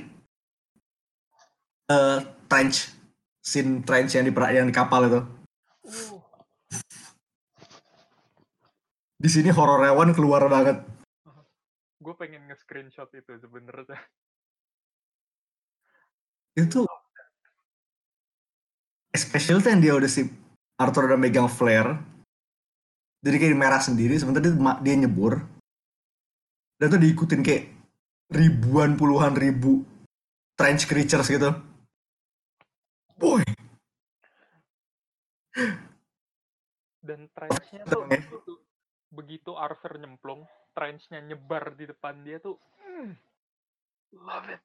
eh 1.89 2.19
trench, 2.45 2.93
scene 3.41 3.81
trench 3.81 4.13
yang 4.13 4.29
di 4.29 4.33
yang 4.53 4.69
di 4.69 4.75
kapal 4.77 5.09
itu. 5.09 5.25
Uh, 5.81 6.14
Di 9.25 9.33
sini 9.33 9.49
horor 9.49 9.81
hewan 9.81 10.13
keluar 10.13 10.45
banget. 10.45 10.85
gue 11.97 12.13
pengen 12.13 12.45
nge-screenshot 12.45 13.09
itu 13.17 13.33
sebenarnya. 13.41 13.97
Itu 16.53 16.85
especially 19.09 19.65
tuh 19.65 19.73
yang 19.73 19.81
dia 19.81 19.93
udah 19.97 20.05
si 20.05 20.29
Arthur 20.77 21.09
udah 21.09 21.17
megang 21.17 21.49
flare. 21.49 21.97
Jadi 23.25 23.35
kayak 23.41 23.57
merah 23.57 23.81
sendiri, 23.81 24.13
sementara 24.21 24.45
dia, 24.45 24.53
dia 24.85 24.95
nyebur. 25.01 25.41
Dan 26.77 26.93
tuh 26.93 27.01
diikutin 27.01 27.41
kayak 27.41 27.73
ribuan 28.29 28.93
puluhan 28.93 29.33
ribu 29.33 29.81
trench 30.53 30.85
creatures 30.85 31.33
gitu. 31.33 31.49
Boy, 33.17 33.41
Dan 37.01 37.25
trenchnya 37.33 37.89
tuh. 37.89 38.05
Begitu, 39.11 39.53
Arthur 39.53 39.97
nyemplung, 39.99 40.47
trenchnya 40.73 41.21
nyebar 41.21 41.73
di 41.77 41.89
depan 41.89 42.21
dia 42.25 42.39
tuh, 42.41 42.57
mm, 42.85 43.11
love 44.21 44.49
it. 44.51 44.61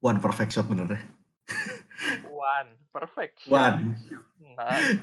one 0.00 0.20
perfect 0.20 0.52
shot 0.52 0.68
bener 0.68 0.88
deh. 0.88 1.02
One, 2.28 2.70
perfect. 2.92 3.44
One. 3.48 3.96
Nice. 4.40 5.00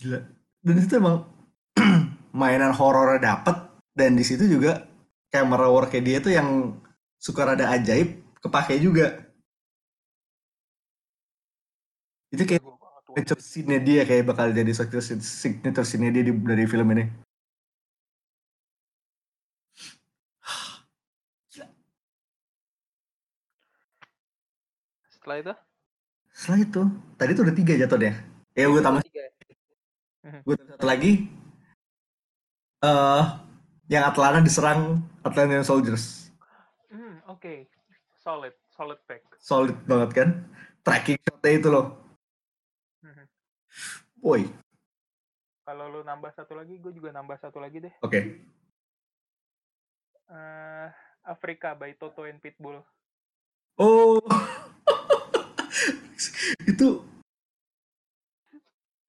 Gila. 0.00 0.20
Dan 0.60 0.74
itu 0.76 0.94
emang 1.00 1.24
mainan 2.40 2.74
horornya 2.76 3.20
dapet 3.20 3.56
dan 3.96 4.16
di 4.16 4.24
situ 4.24 4.44
juga 4.44 4.84
camera 5.32 5.70
worknya 5.70 6.02
dia 6.02 6.18
tuh 6.20 6.32
yang 6.34 6.76
suka 7.16 7.48
rada 7.48 7.70
ajaib 7.72 8.20
kepake 8.40 8.80
juga. 8.80 9.28
Itu 12.32 12.44
kayak. 12.46 12.62
Signature 13.10 13.42
scene-nya 13.42 13.78
dia 13.82 14.02
kayak 14.08 14.24
bakal 14.30 14.46
jadi 14.54 14.70
signature 14.70 15.02
signature 15.42 15.86
scene-nya 15.86 16.10
dia 16.16 16.24
di, 16.30 16.32
dari 16.50 16.64
film 16.70 16.88
ini. 16.94 17.04
Setelah 25.10 25.36
itu, 25.42 25.52
Setelah 26.32 26.58
itu, 26.64 26.82
tadi 27.20 27.30
tuh 27.36 27.42
udah 27.46 27.56
tiga 27.56 27.74
jatuh 27.76 27.98
deh. 28.00 28.14
Ya 28.56 28.66
gue 28.70 28.80
tambah, 28.80 29.02
gue 30.46 30.54
tambah 30.56 30.72
satu 30.76 30.86
lagi. 30.88 31.28
eh 32.80 33.24
yang 33.90 34.06
Atlanta 34.08 34.40
diserang 34.40 35.02
Atlantean 35.20 35.66
Soldiers. 35.66 36.32
Hmm, 36.88 37.20
oke. 37.28 37.68
Solid, 38.24 38.54
solid 38.72 39.00
pick. 39.04 39.20
Solid 39.36 39.76
banget 39.84 40.10
kan. 40.16 40.28
Tracking 40.80 41.18
shot-nya 41.20 41.52
itu 41.60 41.68
loh. 41.68 41.99
Boy, 44.20 44.44
Kalau 45.64 45.86
lu 45.86 46.02
nambah 46.02 46.34
satu 46.34 46.58
lagi, 46.58 46.82
gue 46.82 46.90
juga 46.90 47.14
nambah 47.14 47.38
satu 47.38 47.62
lagi 47.62 47.78
deh. 47.78 47.94
oke. 48.02 48.20
Eh, 50.30 50.86
Afrika 51.24 51.74
by 51.74 51.94
Toto 51.94 52.26
and 52.26 52.42
Pitbull. 52.42 52.82
Oh, 53.78 54.18
itu 56.70 56.88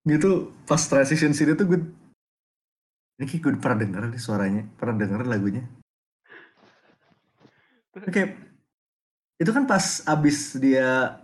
gitu 0.01 0.49
pas 0.65 0.81
transition 0.81 1.29
scene 1.29 1.53
itu 1.53 1.65
gue 1.65 1.79
ini 3.21 3.25
kayak 3.29 3.41
gue 3.45 3.53
pernah 3.61 3.85
denger 3.85 4.01
nih 4.09 4.21
suaranya 4.21 4.63
pernah 4.73 4.97
denger 4.97 5.29
lagunya 5.29 5.61
Oke 7.93 8.33
itu 9.37 9.51
kan 9.53 9.69
pas 9.69 10.01
abis 10.09 10.57
dia 10.57 11.21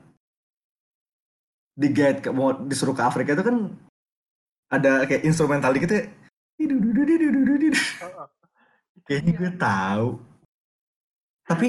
di 1.78 1.94
guide 1.94 2.26
ke 2.26 2.34
mau 2.34 2.58
disuruh 2.58 2.98
ke 2.98 3.06
Afrika 3.06 3.38
itu 3.38 3.46
kan 3.46 3.70
ada 4.74 5.06
kayak 5.06 5.24
instrumental 5.30 5.70
dikit 5.78 5.94
ya. 5.94 6.10
Kayaknya 9.06 9.32
gue 9.38 9.52
tahu. 9.62 10.08
Tapi 11.48 11.66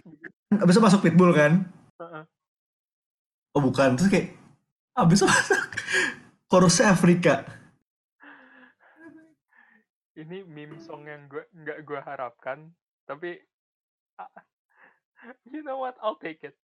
abis 0.56 0.74
itu 0.74 0.82
masuk 0.82 1.04
pitbull 1.04 1.36
kan. 1.36 1.68
Oh 3.52 3.60
bukan, 3.60 4.00
terus 4.00 4.08
kayak 4.08 4.32
abis 4.96 5.22
itu 5.22 5.26
masuk 5.28 5.62
chorusnya 6.48 6.96
Afrika. 6.96 7.44
Ini 10.18 10.42
meme 10.50 10.82
song 10.82 11.06
yang 11.06 11.30
gue 11.30 11.46
nggak 11.54 11.86
gue 11.86 12.00
harapkan, 12.02 12.74
tapi 13.06 13.38
ah, 14.18 14.26
you 15.46 15.62
know 15.62 15.78
what, 15.78 15.94
I'll 16.02 16.18
take 16.18 16.42
it. 16.42 16.58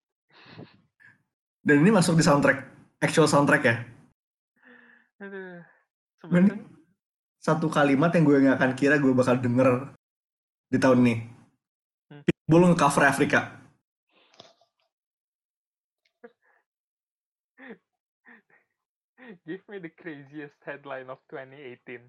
Dan 1.62 1.86
ini 1.86 1.94
masuk 1.94 2.18
di 2.18 2.26
soundtrack, 2.26 2.66
actual 3.04 3.28
soundtrack 3.28 3.64
ya. 3.68 3.84
Aduh, 5.20 5.60
sebenarnya 6.24 6.64
Satu 7.44 7.68
kalimat 7.68 8.08
yang 8.16 8.24
gue 8.24 8.40
nggak 8.40 8.56
akan 8.56 8.72
kira 8.72 8.96
gue 8.96 9.12
bakal 9.12 9.36
denger 9.36 9.92
di 10.72 10.80
tahun 10.80 11.04
ini. 11.04 11.28
Hmm. 12.08 12.24
Pitbull 12.24 12.72
nge-cover 12.72 13.04
Afrika. 13.04 13.60
give 19.44 19.60
me 19.68 19.76
the 19.76 19.92
craziest 19.92 20.56
headline 20.64 21.12
of 21.12 21.20
2018. 21.28 22.08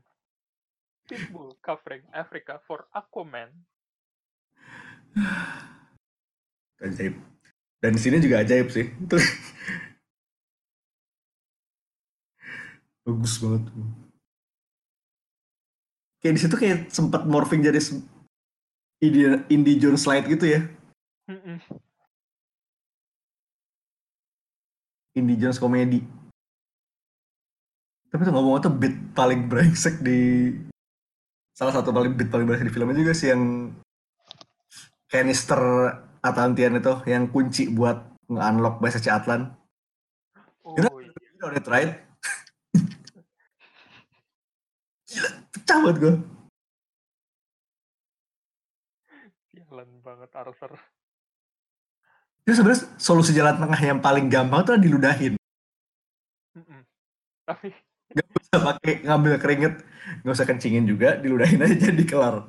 Pitbull 1.11 1.59
covering 1.59 2.07
Africa 2.15 2.63
for 2.63 2.87
Aquaman. 2.95 3.51
Ajaib. 6.79 7.19
Dan 7.83 7.91
di 7.91 8.01
sini 8.01 8.23
juga 8.23 8.39
ajaib 8.39 8.71
sih. 8.71 8.87
Itu 9.03 9.19
bagus 13.05 13.37
banget. 13.37 13.63
Kayak 16.19 16.33
di 16.33 16.41
situ 16.41 16.55
kayak 16.57 16.77
sempat 16.89 17.21
morphing 17.29 17.61
jadi 17.61 17.77
se- 17.77 18.01
Indie, 19.05 19.77
Jones 19.77 20.01
Slide 20.01 20.25
gitu 20.25 20.45
ya. 20.49 20.65
Indie 25.13 25.37
Jones 25.37 25.61
komedi. 25.61 26.01
Tapi 28.09 28.21
tuh 28.25 28.33
ngomong 28.33 28.63
tuh 28.63 28.73
beat 28.73 28.95
paling 29.13 29.45
brengsek 29.45 30.01
di 30.01 30.49
salah 31.53 31.71
satu 31.71 31.93
paling 31.93 32.17
beat 32.17 32.31
paling 32.33 32.47
brengsek 32.49 32.67
di 32.67 32.73
filmnya 32.73 32.97
juga 32.97 33.13
sih 33.13 33.29
yang 33.29 33.71
canister 35.11 35.61
Atlantean 36.25 36.81
itu 36.81 36.93
yang 37.05 37.29
kunci 37.29 37.69
buat 37.69 38.01
nge-unlock 38.25 38.81
bahasa 38.81 38.97
Atlan. 39.13 39.53
Oh, 40.65 40.73
iya. 40.73 41.11
You 41.13 41.37
know 41.37 41.53
that 41.53 41.67
right? 41.69 42.01
Gila, 45.05 45.29
pecah 45.55 45.77
banget 45.81 45.97
gue. 46.03 46.13
Sialan 49.55 49.89
banget 50.03 50.29
Arthur. 50.35 50.75
Itu 52.45 52.61
sebenarnya 52.61 52.81
solusi 53.01 53.33
jalan 53.33 53.57
tengah 53.57 53.81
yang 53.81 53.99
paling 54.03 54.29
gampang 54.29 54.61
tuh 54.67 54.77
diludahin. 54.77 55.33
Mm-mm. 56.53 56.81
Tapi 57.49 57.73
Gak 58.15 58.27
usah 58.37 58.61
pakai 58.61 59.01
ngambil 59.01 59.33
keringet, 59.41 59.81
gak 60.21 60.35
usah 60.37 60.45
kencingin 60.45 60.85
juga, 60.85 61.17
diludahin 61.17 61.65
aja 61.65 61.89
jadi 61.89 62.03
kelar. 62.05 62.45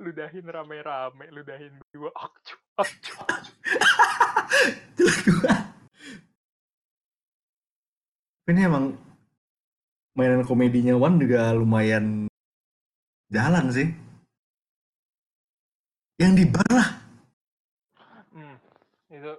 ludahin 0.00 0.48
rame-rame, 0.48 1.28
ludahin 1.28 1.76
berdua. 1.76 2.08
Akcu, 2.16 2.56
akcu. 2.80 3.12
Ini 8.50 8.66
emang 8.66 8.98
mainan 10.20 10.44
komedinya 10.44 10.92
Wan 11.00 11.16
juga 11.16 11.56
lumayan 11.56 12.28
jalan 13.32 13.72
sih. 13.72 13.88
Yang 16.20 16.32
di 16.36 16.44
bar 16.52 16.68
lah. 16.68 16.88
Hmm, 18.36 18.60
itu 19.08 19.32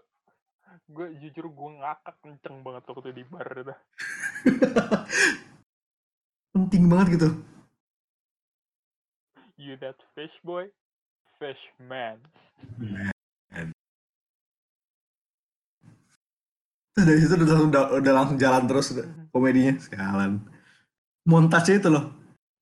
gue 0.90 1.08
jujur 1.22 1.46
gue 1.54 1.70
ngakak 1.78 2.18
kenceng 2.26 2.66
banget 2.66 2.84
waktu 2.90 3.14
di 3.14 3.24
bar 3.30 3.46
itu. 3.54 3.76
Penting 6.58 6.90
banget 6.90 7.22
gitu. 7.22 7.30
You 9.62 9.78
that 9.78 10.02
fish 10.18 10.34
boy, 10.42 10.74
fish 11.38 11.62
man. 11.78 12.18
Terus 16.92 17.06
dari 17.08 17.20
situ 17.24 17.34
udah 17.38 17.56
langsung, 17.56 17.72
udah 17.72 18.14
langsung 18.18 18.38
jalan 18.42 18.64
terus 18.68 18.88
udah, 18.92 19.08
komedinya 19.32 19.74
jalan. 19.94 20.32
Montasnya 21.26 21.78
itu 21.82 21.90
loh. 21.94 22.06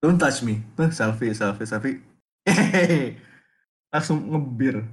Don't 0.04 0.20
touch 0.20 0.44
me. 0.44 0.64
Tuh, 0.76 0.92
selfie, 0.92 1.36
selfie, 1.36 1.68
selfie. 1.68 1.98
Hehehe. 2.48 3.20
Langsung 3.92 4.20
ngebir. 4.32 4.84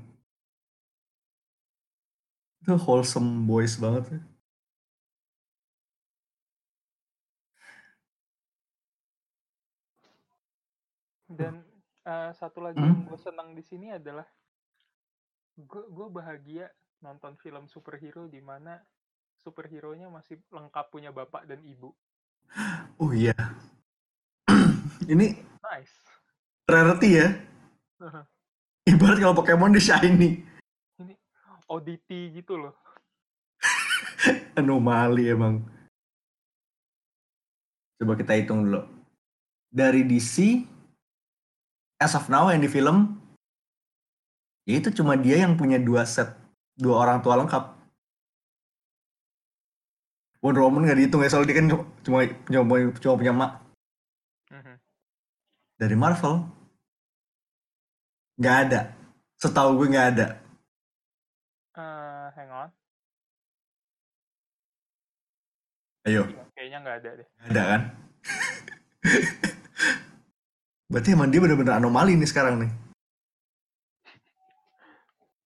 Itu 2.62 2.74
wholesome 2.78 3.46
boys 3.46 3.78
banget. 3.78 4.04
ya. 4.14 4.20
Dan 11.26 11.58
eh, 12.06 12.30
satu 12.38 12.62
lagi 12.62 12.78
Hmm? 12.78 12.86
yang 12.86 13.02
gue 13.10 13.18
senang 13.18 13.48
di 13.54 13.62
sini 13.66 13.90
adalah 13.90 14.26
gue 15.58 15.84
gue 15.88 16.06
bahagia 16.12 16.66
nonton 17.02 17.34
film 17.40 17.66
superhero 17.66 18.28
di 18.28 18.40
mana 18.40 18.78
superhero-nya 19.40 20.10
masih 20.10 20.38
lengkap 20.50 20.86
punya 20.90 21.10
bapak 21.10 21.46
dan 21.50 21.62
ibu. 21.66 21.92
Oh 22.96 23.12
iya. 23.12 23.36
Ini 25.12 25.26
Nice. 25.36 25.94
rarity 26.66 27.10
ya. 27.20 27.28
Ibarat 28.86 29.18
kalau 29.18 29.34
Pokemon 29.36 29.74
di 29.74 29.82
shiny. 29.82 30.30
Ini 31.02 31.14
oddity 31.66 32.32
gitu 32.38 32.56
loh. 32.56 32.74
Anomali 34.58 35.28
emang. 35.28 35.60
Coba 38.00 38.14
kita 38.16 38.36
hitung 38.38 38.64
dulu. 38.64 38.86
Dari 39.72 40.06
DC, 40.06 40.64
as 42.00 42.16
of 42.16 42.30
now 42.32 42.48
yang 42.48 42.64
di 42.64 42.70
film, 42.70 43.18
ya 44.64 44.80
itu 44.80 44.88
cuma 44.94 45.16
dia 45.18 45.44
yang 45.44 45.56
punya 45.58 45.76
dua 45.76 46.08
set, 46.08 46.32
dua 46.78 47.04
orang 47.04 47.20
tua 47.20 47.36
lengkap. 47.40 47.75
Wonder 50.46 50.62
Woman 50.62 50.86
nggak 50.86 50.98
dihitung 51.02 51.26
ya, 51.26 51.30
soalnya 51.34 51.50
dia 51.50 51.58
kan 51.58 51.66
cuma 52.06 52.22
cuma, 52.46 52.78
cuma 53.02 53.18
punya 53.18 53.34
mak. 53.34 53.66
Mhm. 54.54 54.78
Dari 55.74 55.96
Marvel, 55.98 56.46
nggak 58.38 58.56
ada. 58.70 58.80
Setahu 59.42 59.82
gue 59.82 59.90
nggak 59.90 60.08
ada. 60.14 60.26
Eh, 61.74 62.26
hang 62.38 62.50
on. 62.54 62.70
Ayo, 66.06 66.22
kayaknya 66.54 66.78
nggak 66.78 66.96
ada 67.02 67.10
deh. 67.18 67.26
nggak 67.50 67.50
ada 67.50 67.62
kan? 67.66 67.82
Berarti 70.94 71.08
emang 71.10 71.34
dia 71.34 71.42
bener-bener 71.42 71.74
anomali 71.74 72.14
nih 72.14 72.30
sekarang 72.30 72.62
nih. 72.62 72.70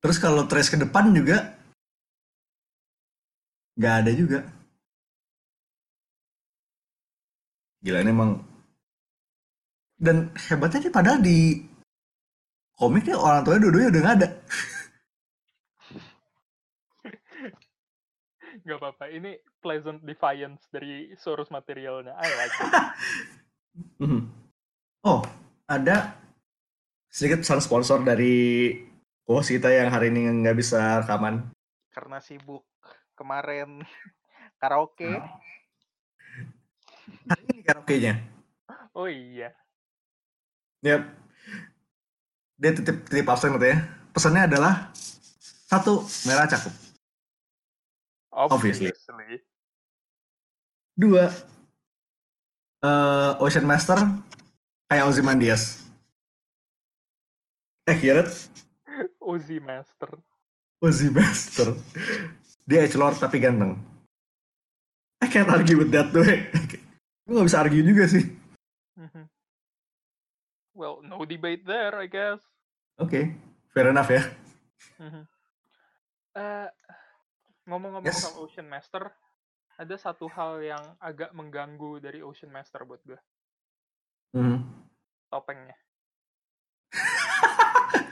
Terus 0.04 0.20
kalau 0.20 0.44
trace 0.44 0.68
ke 0.68 0.76
depan 0.76 1.08
juga 1.16 1.56
nggak 3.80 3.94
ada 4.04 4.12
juga. 4.12 4.59
Gila 7.80 8.04
ini 8.04 8.12
emang 8.12 8.44
dan 10.00 10.32
hebatnya 10.48 10.88
nih 10.88 10.92
padahal 10.92 11.20
di 11.20 11.60
komik 12.76 13.04
nih 13.04 13.16
orang 13.16 13.44
tuanya 13.44 13.60
dua-duanya 13.68 13.90
udah 13.92 14.00
nggak 14.00 14.16
ada. 14.20 14.28
Gak 18.60 18.76
apa-apa. 18.76 19.08
Ini 19.08 19.40
pleasant 19.62 20.04
defiance 20.04 20.68
dari 20.68 21.14
source 21.16 21.48
materialnya. 21.48 22.12
I 22.18 22.28
like 22.36 22.56
it. 22.60 22.72
Mhm. 24.02 24.26
Oh, 25.06 25.22
ada 25.70 26.18
sedikit 27.06 27.46
pesan 27.46 27.62
sponsor 27.62 28.02
dari 28.02 28.74
host 29.30 29.54
kita 29.54 29.70
yang 29.70 29.94
hari 29.94 30.10
ini 30.10 30.26
nggak 30.42 30.58
bisa 30.58 31.06
rekaman. 31.06 31.54
Karena 31.94 32.18
sibuk 32.18 32.66
kemarin 33.14 33.78
karaoke. 34.60 35.06
Hari 37.30 37.42
ini 37.54 37.59
karaoke-nya. 37.70 38.18
Oh 38.90 39.06
iya. 39.06 39.54
Yap. 40.82 41.06
Dia 42.58 42.70
titip 42.74 43.06
titip 43.06 43.26
absen 43.30 43.54
katanya. 43.54 43.86
Pesannya 44.10 44.42
adalah 44.50 44.90
satu 45.70 46.02
merah 46.26 46.50
cakep. 46.50 46.74
Obviously. 48.34 48.90
Obviously. 48.90 49.38
Dua 50.98 51.30
eh, 52.84 53.32
Ocean 53.40 53.64
Master 53.64 54.02
kayak 54.90 55.06
Ozymandias. 55.06 55.86
Eh, 57.86 57.96
Garrett 57.96 58.50
Uzi 59.22 59.62
Master. 59.62 60.10
Ozzy 60.82 61.08
Master. 61.08 61.76
Dia 62.66 62.84
edge 62.84 62.98
lord 62.98 63.16
tapi 63.16 63.38
ganteng. 63.38 63.78
I 65.20 65.28
can't 65.28 65.48
argue 65.48 65.78
with 65.78 65.92
that 65.92 66.10
tuh. 66.10 66.24
Gue 67.30 67.38
gak 67.38 67.46
bisa 67.46 67.62
argue 67.62 67.86
juga 67.86 68.10
sih. 68.10 68.26
Mhm. 68.98 69.22
Well, 70.74 70.98
no 71.06 71.22
debate 71.22 71.62
there, 71.62 71.94
I 72.02 72.10
guess. 72.10 72.42
Oke, 72.98 73.38
fair 73.70 73.94
enough 73.94 74.10
ya. 74.10 74.26
Eh, 76.34 76.68
ngomong-ngomong 77.70 78.10
Yes. 78.10 78.26
soal 78.26 78.42
Ocean 78.42 78.66
Master, 78.66 79.14
ada 79.78 79.94
satu 79.94 80.26
hal 80.26 80.58
yang 80.58 80.82
agak 80.98 81.30
mengganggu 81.30 82.02
dari 82.02 82.18
Ocean 82.18 82.50
Master 82.50 82.82
buat 82.82 82.98
gue, 83.06 83.18
Mhm. 84.34 84.66
topengnya. 85.30 85.78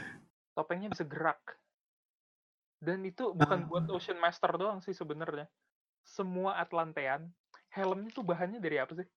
topengnya 0.54 0.94
bisa 0.94 1.02
gerak. 1.02 1.58
Dan 2.78 3.02
itu 3.02 3.34
bukan 3.34 3.66
buat 3.66 3.90
Ocean 3.90 4.22
Master 4.22 4.54
doang 4.54 4.78
sih 4.78 4.94
sebenarnya. 4.94 5.50
Semua 6.06 6.62
Atlantean, 6.62 7.34
helmnya 7.72 8.10
tuh 8.12 8.24
bahannya 8.24 8.60
dari 8.60 8.78
apa 8.80 8.94
sih? 8.96 9.08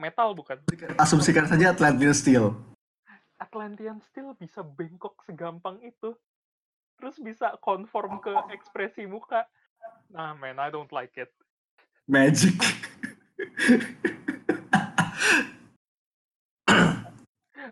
Metal 0.00 0.32
bukan? 0.32 0.56
Asumsikan 0.96 1.44
saja 1.44 1.76
Atlantean 1.76 2.16
Steel. 2.16 2.56
Atlantean 3.36 4.00
Steel 4.08 4.32
bisa 4.36 4.64
bengkok 4.64 5.20
segampang 5.28 5.80
itu. 5.84 6.16
Terus 7.00 7.16
bisa 7.20 7.56
konform 7.64 8.20
ke 8.20 8.32
ekspresi 8.52 9.04
muka. 9.08 9.44
Nah, 10.12 10.36
man, 10.36 10.60
I 10.60 10.68
don't 10.68 10.92
like 10.92 11.16
it. 11.16 11.32
Magic. 12.08 12.56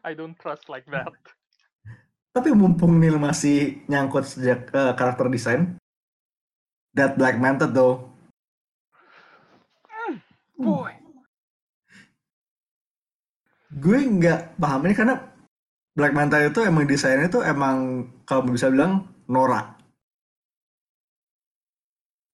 I 0.04 0.16
don't 0.16 0.36
trust 0.40 0.72
like 0.72 0.88
that. 0.88 1.12
Tapi 2.32 2.54
mumpung 2.56 2.96
Neil 2.96 3.20
masih 3.20 3.84
nyangkut 3.90 4.24
sejak 4.24 4.72
eh, 4.72 4.92
karakter 4.96 5.28
desain, 5.28 5.76
that 6.96 7.18
Black 7.18 7.36
Manta 7.36 7.68
though, 7.68 8.07
Boy, 10.58 10.90
gue 13.78 13.98
nggak 14.02 14.58
paham 14.58 14.82
ini 14.90 14.94
karena 14.98 15.14
Black 15.94 16.14
Manta 16.14 16.42
itu 16.42 16.58
emang 16.66 16.82
desainnya 16.82 17.30
itu 17.30 17.38
emang 17.46 18.06
kalau 18.26 18.50
bisa 18.50 18.66
bilang 18.66 19.06
norak. 19.30 19.78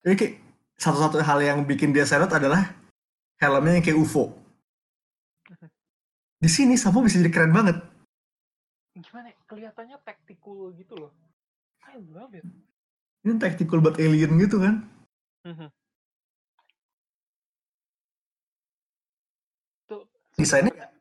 Jadi 0.01 0.41
satu-satu 0.77 1.21
hal 1.21 1.39
yang 1.41 1.59
bikin 1.69 1.93
dia 1.93 2.05
seret 2.05 2.29
adalah 2.29 2.73
helmnya 3.41 3.77
yang 3.77 3.85
kayak 3.85 4.01
UFO. 4.01 4.33
Di 6.41 6.49
sini 6.49 6.77
Sapo 6.77 7.01
bisa 7.01 7.17
jadi 7.21 7.33
keren 7.33 7.53
banget. 7.53 7.77
gimana 8.95 9.27
ya? 9.33 9.37
Kelihatannya 9.49 9.97
tactical 10.07 10.71
gitu 10.77 10.93
loh. 10.95 11.11
I 11.89 11.99
love 12.09 12.31
it. 12.37 12.45
Ini 13.25 13.37
tactical 13.41 13.81
buat 13.83 13.99
alien 13.99 14.39
gitu 14.39 14.61
kan. 14.61 14.87
Mhm. 15.45 15.67
Desainnya 20.35 20.91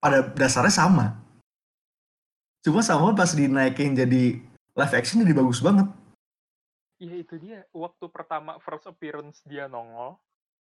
pada 0.00 0.22
dasarnya 0.36 0.72
sama. 0.72 1.16
Cuma 2.62 2.84
sama 2.84 3.16
pas 3.16 3.32
dinaikin 3.32 3.96
jadi 3.96 4.40
live 4.76 4.94
action 4.96 5.24
jadi 5.24 5.34
bagus 5.34 5.64
banget. 5.64 5.88
Iya 7.00 7.14
itu 7.20 7.34
dia. 7.40 7.64
Waktu 7.72 8.04
pertama 8.12 8.60
first 8.60 8.88
appearance 8.88 9.40
dia 9.44 9.68
nongol, 9.68 10.16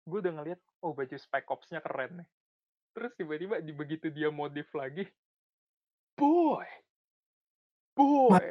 gue 0.09 0.19
udah 0.25 0.33
ngeliat 0.41 0.61
oh 0.85 0.93
baju 0.93 1.17
spec 1.17 1.45
ops-nya 1.49 1.81
keren 1.85 2.25
nih. 2.25 2.29
Terus 2.97 3.13
tiba-tiba 3.15 3.61
di 3.61 3.73
begitu 3.77 4.09
dia 4.11 4.33
modif 4.33 4.73
lagi 4.75 5.07
boy! 6.19 6.67
Boy! 7.95 8.43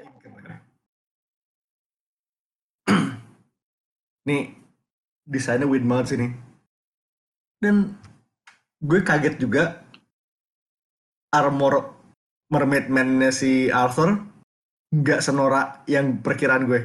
Nih 4.28 4.56
desainnya 5.28 5.68
win 5.68 5.84
banget 5.84 6.16
sih 6.16 6.18
nih 6.24 6.32
dan 7.60 8.00
gue 8.82 9.00
kaget 9.02 9.36
juga. 9.42 9.82
Armor 11.34 11.94
mermaid 12.48 12.88
man-nya 12.88 13.36
si 13.36 13.68
Arthur 13.68 14.16
nggak 14.96 15.20
senorak 15.20 15.84
yang 15.92 16.24
perkiraan 16.24 16.64
gue. 16.64 16.82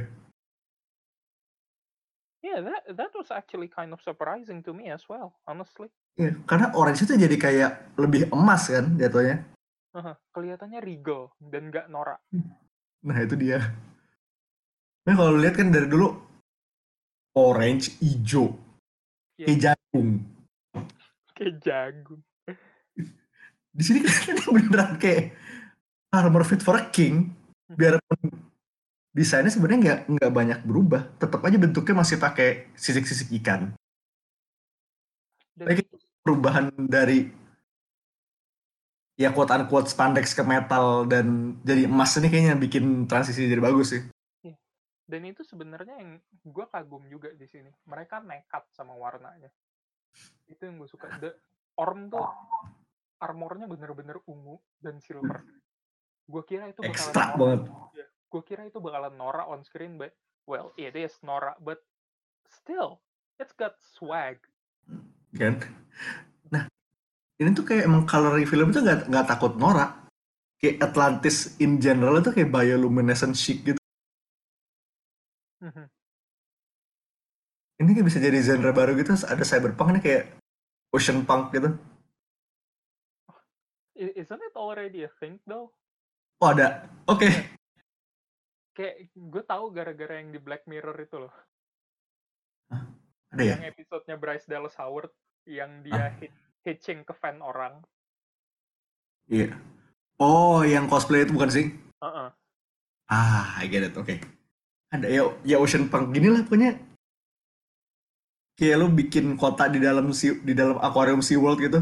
Yeah 2.42 2.59
that 2.59 2.83
that 2.98 3.12
was 3.14 3.31
actually 3.31 3.70
kind 3.70 3.94
of 3.94 4.02
surprising 4.02 4.61
to 4.66 4.74
me 4.74 4.90
as 4.90 5.07
well 5.07 5.38
honestly. 5.46 5.87
Iya, 6.18 6.37
karena 6.44 6.74
orange 6.74 7.07
itu 7.07 7.14
jadi 7.16 7.37
kayak 7.38 7.96
lebih 7.96 8.28
emas 8.35 8.68
kan 8.68 8.98
jatuhnya. 8.98 9.46
Haha, 9.94 10.18
kelihatannya 10.35 10.81
regal 10.83 11.31
dan 11.38 11.70
nggak 11.70 11.87
norak. 11.88 12.20
Nah 13.07 13.16
itu 13.22 13.38
dia. 13.38 13.62
Nah 15.07 15.14
kalau 15.14 15.38
lihat 15.38 15.55
kan 15.57 15.70
dari 15.70 15.87
dulu 15.87 16.11
orange 17.38 17.96
hijau 18.02 18.52
Iya. 19.40 19.46
kayak 19.48 19.61
jagung 19.64 20.11
kayak 21.42 21.59
jagung 21.59 22.22
di 23.72 23.83
sini 23.83 24.05
kelihatannya 24.05 24.44
beneran 24.52 24.92
kayak 25.00 25.33
armor 26.12 26.44
fit 26.44 26.61
for 26.61 26.76
a 26.76 26.92
king. 26.92 27.33
Biarpun 27.72 28.28
desainnya 29.16 29.48
sebenarnya 29.48 29.81
nggak 29.81 30.00
nggak 30.12 30.33
banyak 30.33 30.61
berubah 30.68 31.09
tetap 31.16 31.40
aja 31.40 31.57
bentuknya 31.57 32.05
masih 32.05 32.20
pakai 32.20 32.68
sisik-sisik 32.76 33.33
ikan. 33.40 33.72
Dan 35.57 35.72
Lagi- 35.72 35.88
perubahan 36.20 36.68
dari 36.76 37.33
ya 39.16 39.33
quote 39.33 39.57
unquote 39.57 39.88
spandex 39.88 40.37
ke 40.37 40.44
metal 40.44 41.09
dan 41.09 41.57
jadi 41.64 41.88
emas 41.88 42.12
ini 42.20 42.28
kayaknya 42.28 42.55
bikin 42.61 43.09
transisi 43.09 43.48
jadi 43.48 43.64
bagus 43.64 43.96
sih. 43.96 44.05
Dan 45.02 45.28
itu 45.28 45.44
sebenarnya 45.44 45.98
yang 45.98 46.16
gue 46.44 46.66
kagum 46.72 47.05
juga 47.09 47.33
di 47.37 47.44
sini. 47.44 47.68
Mereka 47.85 48.24
nekat 48.24 48.68
sama 48.72 48.96
warnanya 48.96 49.48
itu 50.48 50.62
yang 50.62 50.77
gue 50.79 50.88
suka. 50.88 51.09
The 51.18 51.33
orm 51.81 52.12
tuh 52.12 52.27
armornya 53.22 53.70
bener-bener 53.70 54.18
ungu 54.27 54.59
dan 54.83 54.98
silver. 54.98 55.40
Gue 56.27 56.42
kira 56.42 56.68
itu 56.70 56.83
bakalan 56.83 56.92
Ekstrak 56.92 57.31
banget. 57.38 57.61
gue 58.33 58.42
kira 58.48 58.64
itu 58.64 58.81
bakalan 58.81 59.12
norak 59.12 59.44
on 59.44 59.61
screen 59.61 60.01
but 60.01 60.16
well 60.48 60.72
it 60.81 60.96
is 60.96 61.12
norak 61.20 61.53
but 61.61 61.85
still 62.48 62.98
it's 63.37 63.53
got 63.53 63.77
swag. 63.81 64.40
Kan? 65.37 65.61
Nah 66.48 66.64
ini 67.37 67.53
tuh 67.53 67.64
kayak 67.64 67.85
emang 67.85 68.09
coloring 68.09 68.48
film 68.48 68.72
itu 68.72 68.81
nggak 68.81 69.12
nggak 69.12 69.27
takut 69.29 69.53
norak. 69.61 70.09
Kayak 70.57 70.94
Atlantis 70.94 71.59
in 71.59 71.83
general 71.83 72.22
itu 72.22 72.31
kayak 72.33 72.48
bioluminescent 72.55 73.35
chic 73.35 73.66
gitu. 73.66 73.81
Mhm. 75.61 75.87
Ini 77.80 77.90
kayak 77.96 78.06
bisa 78.06 78.18
jadi 78.20 78.38
genre 78.44 78.72
baru 78.74 78.92
gitu 78.98 79.16
ada 79.24 79.42
cyberpunk 79.46 79.96
ini 79.96 80.00
kayak 80.02 80.24
ocean 80.92 81.24
punk 81.24 81.54
gitu. 81.56 81.72
Isn't 83.96 84.42
it 84.42 84.54
already 84.56 85.06
a 85.06 85.11
thing 85.20 85.40
though? 85.48 85.72
Oh 86.42 86.50
ada. 86.52 86.90
Oke. 87.06 87.28
Kayak 88.72 89.12
gue 89.14 89.42
tahu 89.44 89.70
gara-gara 89.70 90.18
yang 90.18 90.32
di 90.32 90.40
Black 90.40 90.64
Mirror 90.66 90.96
itu 91.00 91.16
loh. 91.22 91.35
Ada 93.32 93.42
ya? 93.42 93.56
Yang 93.56 93.66
episodenya 93.76 94.16
Bryce 94.20 94.48
Dallas 94.48 94.76
Howard 94.76 95.12
yang 95.48 95.80
dia 95.85 96.12
hit, 96.20 96.32
hitching 96.64 97.04
ke 97.04 97.14
fan 97.16 97.40
orang. 97.40 97.80
Iya. 99.28 99.56
Oh 100.20 100.61
yang 100.66 100.90
cosplay 100.90 101.24
itu 101.24 101.32
bukan 101.32 101.50
sih? 101.52 101.66
Heeh. 102.02 102.28
ah 103.12 103.46
I 103.61 103.68
get 103.68 103.87
it. 103.87 103.94
Oke. 103.96 104.18
Ada 104.92 105.08
ya 105.08 105.24
ya 105.46 105.56
ocean 105.56 105.88
punk 105.88 106.12
gini 106.12 106.28
lah 106.28 106.44
pokoknya 106.44 106.91
kayak 108.58 108.76
lu 108.78 108.86
bikin 108.92 109.34
kota 109.40 109.68
di 109.68 109.80
dalam 109.80 110.12
si 110.12 110.32
di 110.40 110.52
dalam 110.52 110.76
akuarium 110.78 111.24
SeaWorld 111.24 111.58
gitu. 111.60 111.80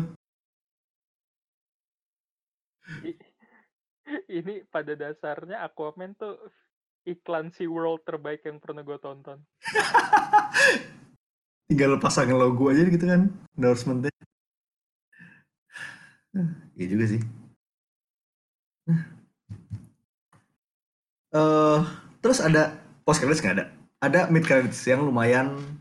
I- 3.06 3.18
ini 4.30 4.66
pada 4.66 4.94
dasarnya 4.98 5.62
Aquaman 5.62 6.14
tuh 6.18 6.35
iklan 7.06 7.50
SeaWorld 7.54 8.02
terbaik 8.06 8.42
yang 8.46 8.59
pernah 8.59 8.83
gue 8.83 8.98
tonton. 8.98 9.38
tinggal 11.70 12.02
pasang 12.02 12.35
logo 12.35 12.66
aja 12.66 12.83
gitu 12.83 13.06
kan 13.06 13.30
endorsementnya. 13.54 14.11
Iya 16.78 16.87
juga 16.87 17.04
sih. 17.11 17.20
Eh 21.30 21.80
terus 22.18 22.42
ada 22.42 22.74
post 23.06 23.22
credits 23.22 23.38
nggak 23.38 23.54
ada? 23.54 23.66
Ada 24.02 24.20
mid 24.35 24.42
credits 24.42 24.83
yang 24.83 25.06
lumayan 25.06 25.78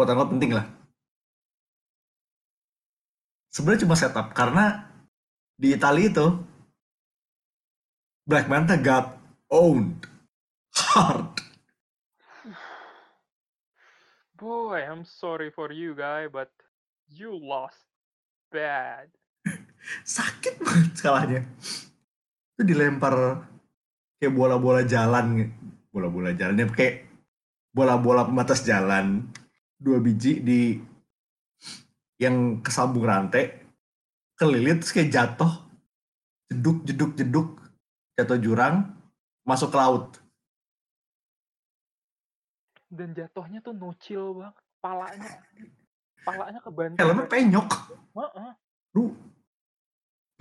quote 0.00 0.16
unquote 0.16 0.32
penting 0.32 0.56
lah. 0.56 0.64
Sebenarnya 3.52 3.84
cuma 3.84 4.00
setup 4.00 4.32
karena 4.32 4.88
di 5.60 5.76
Italia 5.76 6.08
itu 6.08 6.26
Black 8.24 8.48
Manta 8.48 8.80
got 8.80 9.20
owned. 9.52 10.08
Hard. 10.72 11.36
Boy, 14.40 14.80
I'm 14.80 15.04
sorry 15.04 15.52
for 15.52 15.68
you 15.68 15.92
guy, 15.92 16.24
but 16.24 16.48
you 17.12 17.36
lost 17.36 17.84
bad. 18.48 19.12
sakit 20.16 20.64
banget 20.64 20.92
skalanya 20.96 21.40
itu 22.56 22.62
dilempar 22.64 23.44
kayak 24.16 24.32
bola-bola 24.32 24.80
jalan. 24.88 25.52
Bola-bola 25.92 26.32
jalannya 26.32 26.72
kayak 26.72 27.04
bola-bola 27.76 28.24
pembatas 28.24 28.64
jalan 28.64 29.28
dua 29.80 29.96
biji 29.98 30.44
di 30.44 30.76
yang 32.20 32.60
kesambung 32.60 33.08
rantai 33.08 33.64
kelilit 34.36 34.84
terus 34.84 34.92
kayak 34.92 35.08
jatuh 35.08 35.52
jeduk 36.52 36.84
jeduk 36.84 37.12
jeduk 37.16 37.48
jatuh 38.14 38.36
jurang 38.36 38.92
masuk 39.42 39.72
ke 39.72 39.78
laut 39.80 40.06
Dan 42.90 43.14
jatuhnya 43.14 43.62
tuh 43.62 43.70
nucil 43.70 44.34
banget, 44.34 44.56
palanya. 44.82 45.30
Palanya 46.26 46.58
kebanting. 46.58 46.98
helmnya 46.98 47.30
penyok 47.30 47.70
Heeh. 48.18 48.50
lu 48.98 49.14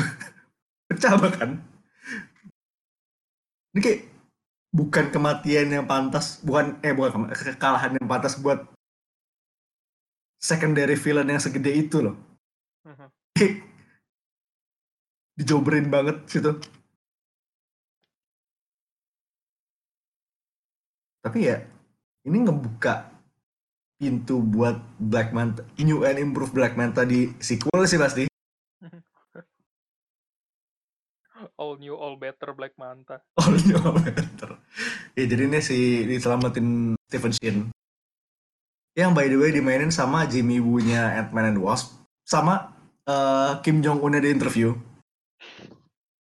pecah 0.89 1.13
bahkan 1.15 1.61
ini 3.71 3.79
kayak 3.79 4.01
bukan 4.73 5.05
kematian 5.13 5.69
yang 5.69 5.85
pantas 5.85 6.41
bukan 6.41 6.81
eh 6.81 6.91
bukan 6.91 7.29
kekalahan 7.31 7.95
yang 7.95 8.07
pantas 8.09 8.35
buat 8.41 8.65
secondary 10.39 10.95
villain 10.95 11.27
yang 11.27 11.43
segede 11.43 11.75
itu 11.75 11.99
loh. 11.99 12.15
Kayak 13.35 13.63
dijobrin 15.39 15.87
banget 15.87 16.19
situ 16.27 16.51
tapi 21.23 21.47
ya 21.47 21.63
ini 22.27 22.43
ngebuka 22.43 23.07
pintu 23.95 24.43
buat 24.43 24.83
Black 24.99 25.31
Manta 25.31 25.63
new 25.79 26.03
and 26.03 26.19
improved 26.19 26.51
Black 26.51 26.75
Manta 26.75 27.07
di 27.07 27.31
sequel 27.39 27.87
sih 27.87 27.95
pasti 27.95 28.27
All 31.59 31.79
new, 31.79 31.95
all 31.95 32.19
better 32.19 32.51
Black 32.51 32.75
Manta. 32.75 33.23
Oh 33.39 33.51
iya 33.55 33.79
better. 33.79 34.59
Ya 35.15 35.23
jadi 35.23 35.47
ini 35.47 35.63
si 35.63 36.03
diselamatin 36.03 36.99
Stephen 37.07 37.31
Shin. 37.31 37.57
Yang 38.97 39.11
by 39.13 39.25
the 39.29 39.37
way 39.37 39.49
dimainin 39.53 39.93
sama 39.93 40.25
Jimmy 40.25 40.57
Woo-nya 40.57 41.17
Ant-Man 41.21 41.53
and 41.55 41.59
Wasp. 41.61 41.97
Sama 42.25 42.73
eh, 43.05 43.53
Kim 43.61 43.81
Jong-un 43.85 44.17
di 44.17 44.29
interview. 44.29 44.73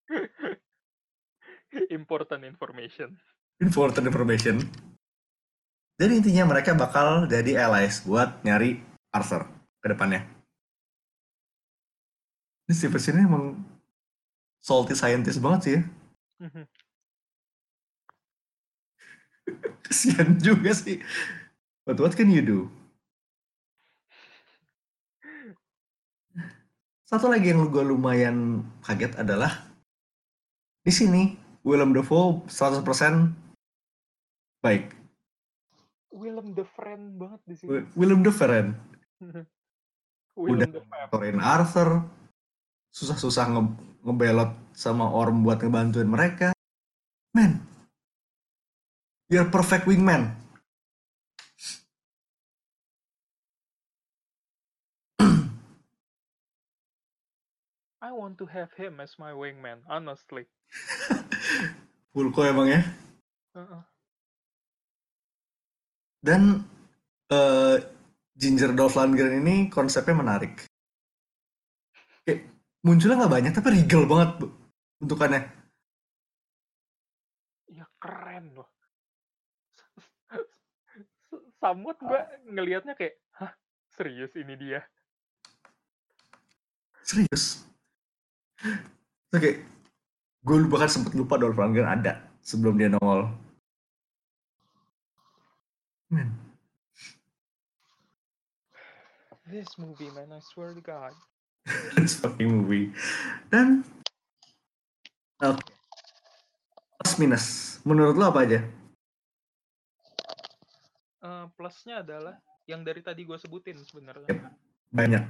Important 1.98 2.44
information. 2.44 3.16
Important 3.60 4.04
information. 4.06 4.62
Jadi 5.98 6.12
intinya 6.14 6.54
mereka 6.54 6.78
bakal 6.78 7.26
jadi 7.26 7.66
allies 7.66 8.06
buat 8.06 8.38
nyari 8.46 8.78
Arthur 9.10 9.50
ke 9.82 9.90
depannya. 9.90 10.22
Ini 12.68 12.76
Shin 12.76 13.16
ini 13.16 13.24
emang 13.24 13.58
salty 14.60 14.92
scientist 14.92 15.40
banget 15.40 15.60
sih 15.64 15.72
ya. 15.74 15.82
Mhm. 16.44 16.64
Kasian 19.88 20.36
juga 20.38 20.70
sih. 20.76 21.00
But 21.88 21.96
what 21.96 22.12
can 22.12 22.28
you 22.28 22.44
do? 22.44 22.68
Satu 27.08 27.32
lagi 27.32 27.48
yang 27.48 27.64
gue 27.72 27.80
lumayan 27.80 28.68
kaget 28.84 29.16
adalah 29.16 29.64
di 30.84 30.92
sini 30.92 31.32
Willem 31.64 31.96
Dafoe 31.96 32.44
100% 32.44 32.84
baik. 34.60 34.92
Willem 36.12 36.52
the 36.52 36.68
friend 36.68 37.16
banget 37.16 37.40
di 37.48 37.54
sini. 37.56 37.68
Wi- 37.72 37.88
Willem 37.96 38.20
Dafoe 38.20 38.76
Willem 40.44 40.68
Dafoe. 40.68 41.08
Torin 41.08 41.40
Arthur 41.40 42.04
susah-susah 42.92 43.56
nge 43.56 43.62
ngebelot 44.04 44.52
sama 44.76 45.08
Orm 45.08 45.40
buat 45.40 45.60
ngebantuin 45.64 46.08
mereka 46.08 46.52
man 47.32 47.60
you're 49.28 49.48
perfect 49.48 49.84
wingman 49.84 50.32
I 58.08 58.10
want 58.10 58.40
to 58.40 58.46
have 58.48 58.72
him 58.72 59.04
as 59.04 59.12
my 59.20 59.36
wingman, 59.36 59.84
honestly. 59.84 60.48
Pulko 62.16 62.40
emang 62.40 62.72
ya 62.72 62.80
Heeh. 63.52 63.82
dan 66.24 66.64
eh, 67.28 67.76
Ginger 68.32 68.72
Dolph 68.72 68.96
Lundgren 68.96 69.44
ini 69.44 69.68
konsepnya 69.68 70.16
menarik 70.16 70.64
kayak 72.24 72.48
munculnya 72.80 73.22
nggak 73.22 73.34
banyak 73.36 73.52
tapi 73.52 73.68
regal 73.76 74.08
banget 74.08 74.30
bu 74.40 74.46
bentukannya 74.98 75.42
Ya 77.68 77.84
keren 78.02 78.56
loh. 78.56 78.68
Samut 81.62 82.00
gue 82.02 82.20
ngelihatnya 82.50 82.96
kayak, 82.98 83.20
hah 83.38 83.52
serius 83.94 84.32
ini 84.34 84.56
dia? 84.58 84.80
serius 87.04 87.67
oke. 89.36 89.50
Gue 90.46 90.56
bahkan 90.70 90.90
sempet 90.90 91.12
lupa 91.18 91.36
Dolph 91.36 91.58
Lundgren 91.58 91.88
ada 91.88 92.24
sebelum 92.40 92.78
dia 92.78 92.88
nongol. 92.88 93.28
Man, 96.08 96.32
This 99.48 99.80
movie 99.80 100.12
man, 100.12 100.28
I 100.28 100.44
swear 100.44 100.76
to 100.76 100.84
God. 100.84 101.16
this 101.96 102.20
fucking 102.20 102.52
movie. 102.52 102.92
Dan 103.48 103.80
oke. 105.40 105.64
Plus 107.00 107.14
minus. 107.16 107.46
Menurut 107.80 108.12
lo 108.20 108.28
apa 108.28 108.44
aja? 108.44 108.60
Eh, 111.24 111.44
plusnya 111.56 112.04
adalah 112.04 112.36
yang 112.68 112.84
dari 112.84 113.00
tadi 113.00 113.24
gue 113.24 113.40
sebutin 113.40 113.80
sebenarnya. 113.80 114.28
Yep. 114.28 114.40
banyak. 114.92 115.24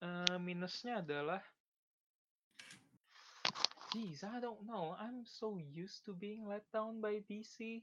Eh, 0.00 0.36
minusnya 0.40 1.04
adalah, 1.04 1.44
geez, 3.96 4.20
I 4.20 4.40
don't 4.40 4.66
know. 4.66 4.94
I'm 5.00 5.24
so 5.24 5.56
used 5.72 6.04
to 6.04 6.12
being 6.12 6.46
let 6.46 6.64
down 6.72 7.00
by 7.00 7.24
DC. 7.30 7.80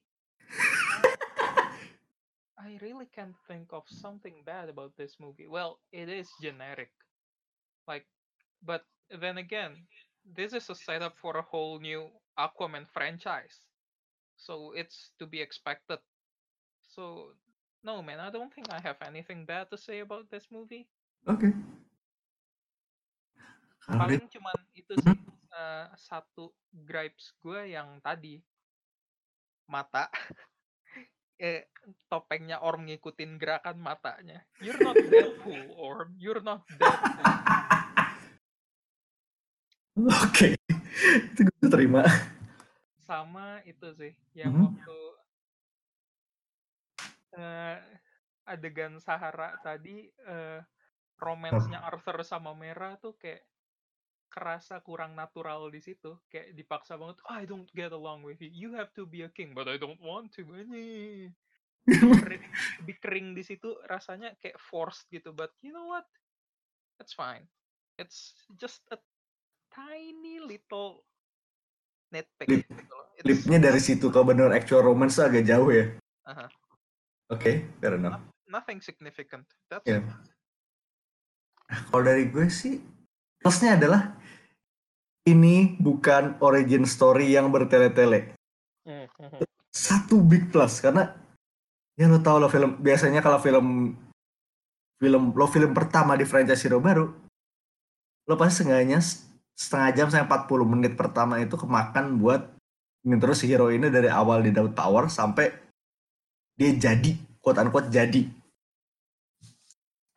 I 2.53 2.77
really 2.81 3.09
can't 3.09 3.35
think 3.47 3.73
of 3.73 3.83
something 3.87 4.45
bad 4.45 4.69
about 4.69 4.93
this 4.95 5.17
movie. 5.19 5.47
Well, 5.49 5.79
it 5.91 6.09
is 6.09 6.29
generic. 6.41 6.91
Like, 7.87 8.05
but 8.61 8.85
then 9.09 9.39
again, 9.39 9.71
this 10.23 10.53
is 10.53 10.69
a 10.69 10.75
setup 10.75 11.17
for 11.17 11.35
a 11.37 11.41
whole 11.41 11.79
new 11.79 12.07
Aquaman 12.37 12.85
franchise. 12.93 13.65
So 14.37 14.71
it's 14.75 15.09
to 15.17 15.25
be 15.25 15.41
expected. 15.41 15.97
So, 16.93 17.33
no, 17.83 18.03
man, 18.03 18.19
I 18.19 18.29
don't 18.29 18.53
think 18.53 18.67
I 18.69 18.79
have 18.81 18.97
anything 19.01 19.45
bad 19.45 19.71
to 19.71 19.77
say 19.77 19.99
about 19.99 20.29
this 20.29 20.45
movie. 20.51 20.87
Okay. 21.27 21.53
Paling 23.89 24.29
cuman 24.29 24.55
itu 24.77 24.95
sih 25.01 25.32
eh, 25.53 25.87
satu 25.95 26.49
gripes 26.73 27.37
gue 27.39 27.71
yang 27.71 28.01
tadi 28.01 28.41
mata 29.69 30.09
eh 31.39 31.69
topengnya 32.07 32.61
Orm 32.61 32.85
ngikutin 32.87 33.35
gerakan 33.41 33.77
matanya. 33.81 34.45
You're 34.63 34.79
not 34.79 34.95
Deadpool, 34.95 35.75
Orm. 35.75 36.15
You're 36.17 36.41
not 36.41 36.63
Deadpool. 36.69 37.25
Oke, 40.23 40.57
itu 41.29 41.39
gue 41.45 41.69
terima. 41.69 42.01
Sama 43.03 43.61
itu 43.67 43.93
sih 43.93 44.13
yang 44.33 44.53
Mhm. 44.55 44.63
waktu 44.73 44.99
eh, 47.33 47.77
adegan 48.45 48.97
Sahara 49.01 49.57
tadi 49.61 50.05
eh 50.05 50.61
romance-nya 51.17 51.79
Arthur 51.81 52.21
sama 52.25 52.51
Mera 52.53 52.97
tuh 52.99 53.15
kayak 53.15 53.41
kerasa 54.33 54.81
kurang 54.81 55.13
natural 55.13 55.69
di 55.69 55.77
situ 55.77 56.17
kayak 56.25 56.57
dipaksa 56.57 56.97
banget 56.97 57.21
I 57.29 57.45
don't 57.45 57.69
get 57.77 57.93
along 57.93 58.25
with 58.25 58.41
you 58.41 58.49
you 58.49 58.69
have 58.73 58.89
to 58.97 59.05
be 59.05 59.21
a 59.21 59.29
king 59.29 59.53
but 59.53 59.69
I 59.69 59.77
don't 59.77 60.01
want 60.01 60.33
to 60.35 60.41
Ini. 60.41 61.29
kering, 61.85 62.43
lebih 62.81 62.97
kering 62.97 63.27
di 63.37 63.43
situ 63.45 63.77
rasanya 63.85 64.33
kayak 64.41 64.57
forced 64.57 65.05
gitu 65.13 65.29
but 65.37 65.53
you 65.61 65.69
know 65.69 65.85
what 65.85 66.09
it's 66.97 67.13
fine 67.13 67.45
it's 68.01 68.33
just 68.57 68.81
a 68.89 68.97
tiny 69.69 70.41
little 70.41 71.05
nitpick 72.09 72.49
Lip- 72.49 72.65
gitu 72.65 72.97
Lipnya 73.23 73.69
dari 73.69 73.77
situ 73.77 74.09
ke 74.09 74.19
bener 74.25 74.49
actual 74.51 74.83
romance 74.83 75.15
agak 75.21 75.47
jauh 75.47 75.69
ya. 75.71 75.95
Aha. 76.27 76.49
Oke, 77.31 77.71
fair 77.79 77.95
enough. 77.95 78.19
nothing 78.51 78.83
significant 78.83 79.45
that's 79.71 79.85
it 79.87 80.03
Kalau 81.89 82.03
dari 82.05 82.29
gue 82.29 82.45
sih, 82.53 82.77
plusnya 83.41 83.79
adalah 83.79 84.13
ini 85.23 85.79
bukan 85.79 86.35
origin 86.43 86.83
story 86.83 87.31
yang 87.31 87.47
bertele-tele. 87.51 88.35
Satu 89.71 90.19
big 90.21 90.51
plus 90.51 90.83
karena 90.83 91.15
ya 91.95 92.09
lo 92.09 92.19
tau 92.19 92.41
lo 92.41 92.49
film 92.49 92.81
biasanya 92.81 93.21
kalau 93.21 93.37
film 93.37 93.93
film 94.97 95.23
lo 95.35 95.45
film 95.45 95.71
pertama 95.71 96.17
di 96.17 96.25
franchise 96.25 96.65
hero 96.65 96.81
baru 96.81 97.05
lo 98.25 98.33
pasti 98.39 98.63
seenggaknya 98.63 98.97
s- 98.97 99.29
setengah 99.53 99.89
jam 99.93 100.07
sampai 100.09 100.25
40 100.25 100.65
menit 100.65 100.93
pertama 100.97 101.37
itu 101.37 101.53
kemakan 101.53 102.17
buat 102.17 102.49
terus 103.03 103.43
si 103.43 103.51
hero 103.51 103.69
ini 103.69 103.91
dari 103.91 104.07
awal 104.09 104.41
di 104.41 104.49
dapat 104.49 104.73
power 104.73 105.11
sampai 105.11 105.51
dia 106.55 106.71
jadi 106.73 107.13
quote 107.43 107.59
unquote 107.61 107.91
jadi 107.91 108.25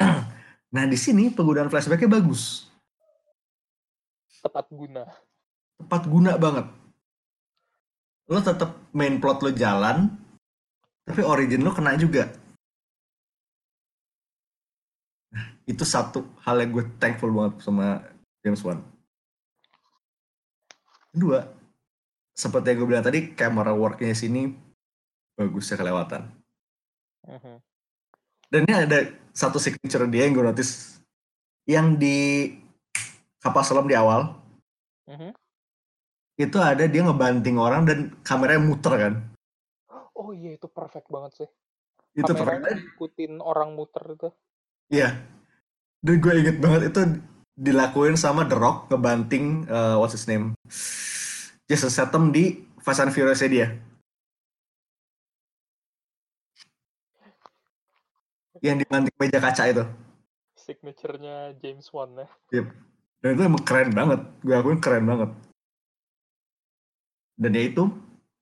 nah 0.74 0.84
di 0.86 0.96
sini 0.96 1.28
penggunaan 1.34 1.68
flashbacknya 1.68 2.08
bagus 2.08 2.70
tepat 4.46 4.66
guna. 4.70 5.02
Tepat 5.82 6.02
guna 6.06 6.32
banget. 6.38 6.66
Lo 8.30 8.38
tetap 8.42 8.70
main 8.94 9.18
plot 9.18 9.42
lo 9.42 9.50
jalan 9.50 10.14
tapi 11.06 11.22
origin 11.22 11.62
lo 11.62 11.70
kena 11.74 11.94
juga. 11.98 12.30
Itu 15.66 15.82
satu 15.82 16.22
hal 16.46 16.62
yang 16.62 16.70
gue 16.74 16.84
thankful 17.02 17.30
banget 17.30 17.54
sama 17.62 18.02
James 18.42 18.62
Wan. 18.62 18.82
Kedua 21.10 21.42
seperti 22.36 22.74
yang 22.74 22.78
gue 22.84 22.88
bilang 22.90 23.06
tadi 23.06 23.32
camera 23.32 23.72
worknya 23.72 24.12
sini 24.12 24.52
bagus 25.34 25.72
ya 25.72 25.76
kelewatan. 25.78 26.30
Mhm. 27.26 27.58
dan 28.46 28.62
ini 28.62 28.74
ada 28.78 28.98
satu 29.34 29.58
signature 29.58 30.06
dia 30.06 30.30
yang 30.30 30.38
gue 30.38 30.46
notice. 30.46 31.02
Yang 31.66 31.86
di 31.98 32.18
kapal 33.46 33.62
selam 33.62 33.86
di 33.86 33.94
awal 33.94 34.34
Mhm. 35.06 35.30
itu 36.36 36.58
ada 36.58 36.84
dia 36.84 37.00
ngebanting 37.00 37.56
orang 37.56 37.86
dan 37.86 37.98
kameranya 38.20 38.60
muter 38.60 38.94
kan 38.98 39.14
oh 40.12 40.34
iya 40.34 40.58
itu 40.58 40.66
perfect 40.66 41.06
banget 41.06 41.32
sih 41.44 41.48
itu 42.12 42.26
kameranya 42.26 42.74
perfect 42.74 42.82
ngikutin 42.92 43.32
orang 43.38 43.70
muter 43.72 44.04
itu 44.10 44.28
Iya. 44.86 45.18
Dan 45.98 46.22
gue 46.22 46.32
inget 46.38 46.62
banget 46.62 46.94
itu 46.94 47.00
dilakuin 47.58 48.14
sama 48.14 48.46
The 48.46 48.54
Rock 48.54 48.86
ngebanting 48.86 49.66
eh, 49.66 49.96
what's 49.98 50.14
his 50.14 50.30
name? 50.30 50.54
Jason 51.66 51.90
Statham 51.90 52.30
di 52.30 52.62
Fast 52.78 53.02
and 53.02 53.10
Furious 53.10 53.42
dia. 53.42 53.74
Yang 58.62 58.86
dibanting 58.86 59.14
meja 59.18 59.42
kaca 59.42 59.64
itu. 59.66 59.84
signaturenya 60.56 61.54
James 61.58 61.90
Wan 61.90 62.14
ya 62.14 62.26
Yep. 62.54 62.66
Dan 63.20 63.36
itu 63.36 63.42
emang 63.44 63.62
keren 63.64 63.90
banget. 63.92 64.20
Gue 64.44 64.54
akuin 64.54 64.80
keren 64.80 65.04
banget. 65.08 65.30
Dan 67.36 67.52
ya 67.52 67.62
itu 67.68 67.84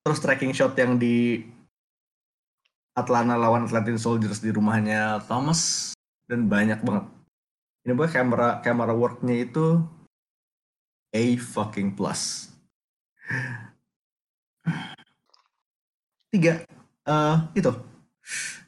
terus 0.04 0.22
tracking 0.22 0.54
shot 0.54 0.76
yang 0.78 1.00
di 1.00 1.42
Atlanta 2.94 3.34
lawan 3.34 3.66
Atlantic 3.66 3.98
Soldiers 3.98 4.38
di 4.38 4.54
rumahnya 4.54 5.18
Thomas 5.26 5.92
dan 6.30 6.46
banyak 6.46 6.78
banget. 6.86 7.04
Ini 7.84 7.92
buat 7.92 8.10
kamera 8.14 8.62
kamera 8.62 8.94
worknya 8.94 9.44
itu 9.44 9.82
A 11.14 11.24
fucking 11.38 11.94
plus. 11.94 12.50
Tiga, 16.32 16.66
eh 17.06 17.36
itu 17.54 17.70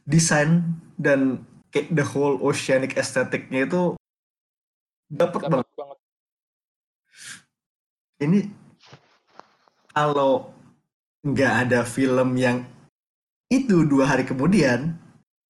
desain 0.06 0.62
dan 0.94 1.42
the 1.74 2.04
whole 2.06 2.38
oceanic 2.38 2.94
aestheticnya 2.94 3.66
itu 3.66 3.95
dapet 5.06 5.40
banget 5.46 5.66
dapat 5.66 5.68
banget 5.76 5.98
ini 8.16 8.40
kalau 9.92 10.50
nggak 11.26 11.52
ada 11.66 11.80
film 11.82 12.36
yang 12.36 12.62
itu 13.48 13.86
dua 13.86 14.10
hari 14.10 14.26
kemudian 14.26 14.98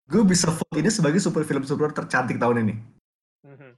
gue 0.07 0.23
bisa 0.23 0.49
vote 0.55 0.79
ini 0.79 0.87
sebagai 0.87 1.19
super 1.19 1.43
film 1.43 1.67
super 1.67 1.91
tercantik 1.91 2.39
tahun 2.39 2.63
ini. 2.63 2.75
Mhm. 3.43 3.71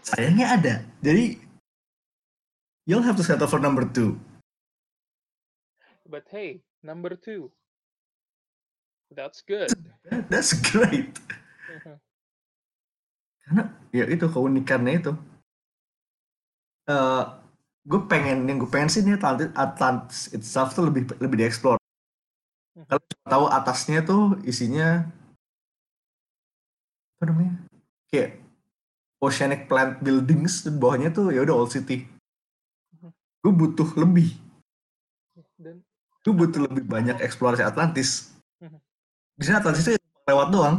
Sayangnya 0.00 0.46
ada. 0.56 0.74
Jadi 1.04 1.36
you'll 2.88 3.04
have 3.04 3.20
to 3.20 3.24
settle 3.26 3.50
for 3.50 3.60
number 3.60 3.84
two. 3.84 4.16
But 6.08 6.24
hey, 6.32 6.64
number 6.80 7.12
two. 7.12 7.52
That's 9.12 9.44
good. 9.44 9.68
That's 10.32 10.56
great. 10.56 11.20
Karena 13.48 13.64
ya 13.96 14.04
itu 14.04 14.28
keunikannya 14.28 15.00
itu. 15.00 15.12
Eh 16.84 17.24
gue 17.88 18.00
pengen 18.04 18.44
yang 18.44 18.60
gue 18.60 18.68
pengen 18.68 18.92
sih 18.92 19.00
ini 19.00 19.16
Atlantis, 19.16 19.48
Atlantis 19.56 20.20
itself 20.36 20.76
tuh 20.76 20.92
lebih 20.92 21.08
lebih 21.16 21.40
dieksplor. 21.40 21.80
Kalau 22.76 23.00
cuma 23.00 23.26
tahu 23.26 23.44
atasnya 23.48 24.04
tuh 24.04 24.36
isinya 24.44 25.08
apa 27.18 27.24
namanya 27.32 27.56
kayak 28.12 28.38
oceanic 29.18 29.66
plant 29.66 29.98
buildings 30.04 30.62
dan 30.62 30.78
bawahnya 30.78 31.10
tuh 31.10 31.32
ya 31.32 31.40
udah 31.42 31.56
old 31.56 31.72
city. 31.72 32.04
Gue 33.40 33.52
butuh 33.56 33.88
lebih. 33.96 34.36
Dan 35.56 35.80
Gue 36.22 36.34
butuh 36.36 36.68
lebih 36.68 36.84
banyak 36.84 37.24
eksplorasi 37.24 37.64
Atlantis. 37.64 38.36
Mhm. 38.60 38.78
Di 39.40 39.42
sini 39.48 39.56
Atlantis 39.56 39.88
itu 39.88 39.96
lewat 40.28 40.52
doang. 40.52 40.76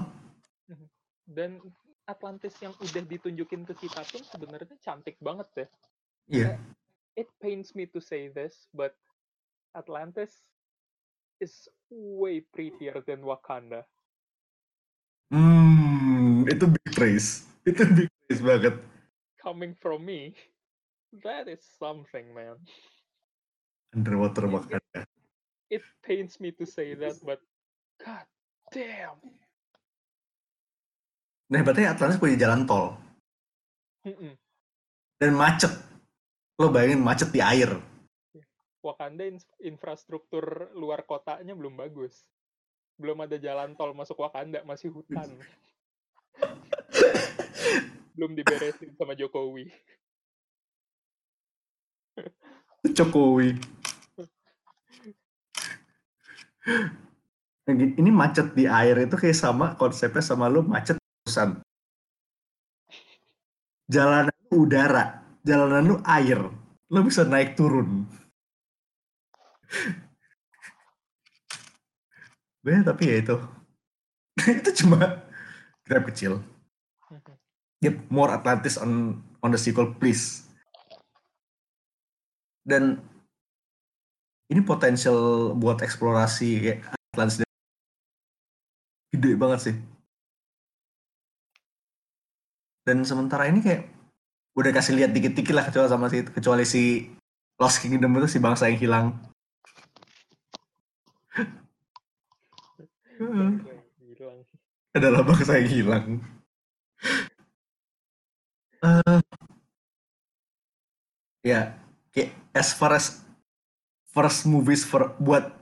dan 1.30 1.62
Atlantis 2.10 2.57
yang 2.57 2.74
udah 2.82 3.05
ditunjukin 3.05 3.70
ke 3.70 3.74
kita 3.86 4.01
pun 4.10 4.26
sebenarnya 4.26 4.74
cantik 4.82 5.22
banget 5.22 5.45
deh. 5.53 5.70
Iya. 6.26 6.57
It 7.14 7.30
pains 7.38 7.78
me 7.78 7.86
to 7.93 8.01
say 8.01 8.34
this, 8.34 8.66
but 8.74 8.97
Atlantis 9.78 10.41
is 11.38 11.70
way 11.93 12.41
prettier 12.49 12.97
than 13.05 13.22
Wakanda. 13.22 13.86
Hmm, 15.30 16.49
itu 16.49 16.66
big 16.66 16.89
praise. 16.97 17.45
Itu 17.62 17.86
big 17.93 18.10
praise 18.26 18.41
banget. 18.41 18.76
Coming 19.38 19.78
from 19.78 20.01
me, 20.01 20.34
that 21.22 21.45
is 21.45 21.62
something, 21.78 22.34
man. 22.34 22.57
Underwater 23.93 24.49
Wakanda. 24.49 25.05
It 25.70 25.86
pains 26.01 26.41
me 26.41 26.49
to 26.57 26.66
say 26.66 26.97
that, 26.97 27.22
but 27.22 27.38
god 28.01 28.26
damn. 28.74 29.22
Nah, 31.50 31.66
berarti 31.66 31.82
Atlantis 31.82 32.22
punya 32.22 32.38
jalan 32.38 32.70
tol 32.70 32.93
Mm-mm. 34.06 34.38
dan 35.18 35.32
macet. 35.34 35.74
Lo 36.62 36.70
bayangin 36.70 37.02
macet 37.02 37.34
di 37.34 37.41
air. 37.41 37.74
Wakanda 38.86 39.26
infrastruktur 39.66 40.70
luar 40.78 41.04
kotanya 41.10 41.58
belum 41.58 41.74
bagus. 41.74 42.22
Belum 43.02 43.18
ada 43.26 43.41
jalan 43.41 43.74
tol 43.74 43.97
masuk 43.97 44.22
Wakanda, 44.22 44.62
masih 44.62 44.93
hutan. 44.93 45.26
belum 48.20 48.36
diberesin 48.36 48.93
sama 49.00 49.16
Jokowi. 49.18 49.72
Jokowi. 53.00 53.58
Ini 57.70 58.12
macet 58.12 58.54
di 58.54 58.68
air 58.68 59.00
itu 59.02 59.16
kayak 59.18 59.39
sama 59.39 59.74
konsepnya 59.80 60.22
sama 60.22 60.45
lo 60.52 60.62
macet. 60.62 60.99
Jalanan 63.90 64.30
lu 64.54 64.70
udara, 64.70 65.26
jalanan 65.42 65.84
lu 65.90 65.96
air. 66.06 66.38
Lo 66.94 67.02
bisa 67.02 67.26
naik 67.26 67.58
turun. 67.58 68.06
Bener 72.62 72.86
tapi 72.86 73.10
ya 73.10 73.16
itu. 73.18 73.36
itu 74.62 74.70
cuma 74.86 75.26
grab 75.90 76.06
kecil. 76.14 76.38
Yep, 77.82 78.12
more 78.14 78.30
Atlantis 78.30 78.78
on 78.78 79.24
on 79.42 79.50
the 79.50 79.58
sequel 79.58 79.96
please. 79.98 80.46
Dan 82.62 83.02
ini 84.54 84.62
potensial 84.62 85.52
buat 85.58 85.82
eksplorasi 85.82 86.50
kayak 86.62 86.80
Atlantis 87.14 87.42
gede 89.10 89.34
banget 89.34 89.60
sih. 89.66 89.76
Dan 92.90 93.06
sementara 93.06 93.46
ini 93.46 93.62
kayak 93.62 93.86
udah 94.58 94.74
kasih 94.74 94.98
lihat 94.98 95.14
dikit-dikit 95.14 95.54
lah 95.54 95.70
kecuali 95.70 95.86
sama 95.86 96.10
si 96.10 96.26
kecuali 96.26 96.66
si 96.66 97.06
Lost 97.62 97.86
Kingdom 97.86 98.18
itu 98.18 98.26
si 98.26 98.42
bangsa 98.42 98.66
yang 98.66 98.82
hilang. 98.82 99.08
Hilang. 103.22 103.62
adalah 104.98 105.22
bangsa 105.22 105.62
yang 105.62 105.70
hilang. 105.70 106.06
Eh, 108.80 109.20
ya, 111.46 111.78
kayak 112.10 112.34
as 112.58 112.74
far 112.74 112.98
as 112.98 113.22
first 114.10 114.50
movies 114.50 114.82
for 114.82 115.14
buat 115.22 115.54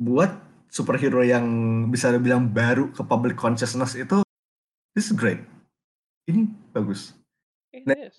buat 0.00 0.32
superhero 0.72 1.20
yang 1.20 1.44
bisa 1.92 2.08
dibilang 2.08 2.48
baru 2.48 2.92
ke 2.96 3.04
public 3.04 3.36
consciousness 3.36 3.92
itu 3.92 4.24
this 4.96 5.12
is 5.12 5.14
great. 5.16 5.55
Ini 6.26 6.50
bagus. 6.74 7.14
Nah, 7.86 7.94
is. 7.94 8.18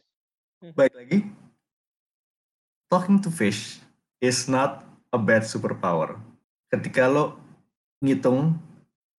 Baik 0.74 0.98
lagi, 0.98 1.20
talking 2.90 3.22
to 3.22 3.30
fish 3.30 3.78
is 4.18 4.50
not 4.50 4.82
a 5.14 5.20
bad 5.20 5.46
superpower. 5.46 6.18
Ketika 6.74 7.06
lo 7.06 7.38
ngitung 8.02 8.58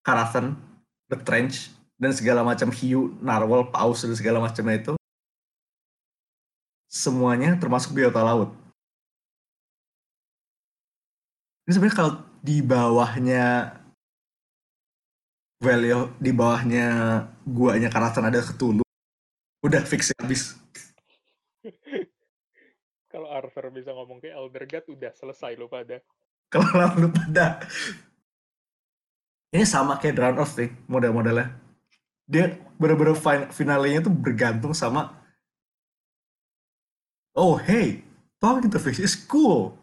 Karathan, 0.03 0.57
The 1.07 1.21
Trench, 1.21 1.71
dan 2.01 2.11
segala 2.11 2.43
macam 2.43 2.73
hiu, 2.75 3.15
narwhal, 3.23 3.69
paus, 3.71 4.03
dan 4.03 4.17
segala 4.17 4.43
macamnya 4.43 4.81
itu, 4.81 4.93
semuanya 6.89 7.55
termasuk 7.61 7.93
biota 7.93 8.25
laut. 8.25 8.51
Ini 11.69 11.77
sebenarnya 11.77 11.99
kalau 12.01 12.13
di 12.41 12.65
bawahnya 12.65 13.78
value 15.59 16.15
di 16.23 16.31
bawahnya 16.31 16.87
guanya 17.43 17.91
Karathan 17.91 18.31
ada 18.31 18.41
Cthulhu, 18.43 18.87
udah 19.63 19.83
fix 19.83 20.15
habis. 20.19 20.55
Kalau 23.13 23.29
Arthur 23.33 23.73
bisa 23.75 23.91
ngomong 23.91 24.23
ke 24.23 24.31
Elder 24.31 24.69
God, 24.69 24.85
udah 24.95 25.13
selesai 25.17 25.57
lo 25.59 25.67
pada. 25.67 25.99
kalau 26.53 26.89
lu 26.97 27.09
pada 27.13 27.61
ini 29.53 29.65
sama 29.69 30.01
kayak 30.01 30.17
Drown 30.17 30.41
Earth 30.41 30.57
sih 30.57 30.69
model-modelnya 30.89 31.53
dia 32.29 32.57
bener-bener 32.77 33.17
fin- 33.17 33.53
finalenya 33.53 34.05
tuh 34.05 34.13
bergantung 34.13 34.73
sama 34.73 35.13
oh 37.37 37.61
hey 37.61 38.05
talking 38.41 38.73
to 38.73 38.81
fish 38.81 39.01
is 39.01 39.17
cool 39.17 39.77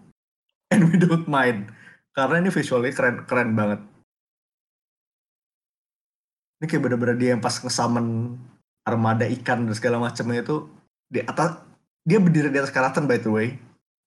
and 0.74 0.90
we 0.90 0.98
don't 0.98 1.30
mind 1.30 1.70
karena 2.18 2.42
ini 2.42 2.50
visualnya 2.50 2.94
keren 2.94 3.16
keren 3.30 3.54
banget 3.54 3.82
ini 6.66 6.74
kayak 6.74 6.82
bener-bener 6.82 7.14
dia 7.14 7.30
yang 7.38 7.46
pas 7.46 7.62
ngesamen 7.62 8.34
armada 8.82 9.30
ikan 9.38 9.70
dan 9.70 9.78
segala 9.78 10.02
macamnya 10.02 10.42
itu 10.42 10.66
di 11.06 11.22
atas 11.22 11.62
dia 12.02 12.18
berdiri 12.18 12.50
di 12.50 12.58
atas 12.58 12.74
karatan 12.74 13.06
by 13.06 13.22
the 13.22 13.30
way. 13.30 13.54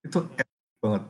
Itu 0.03 0.27
epic 0.35 0.51
banget. 0.83 1.07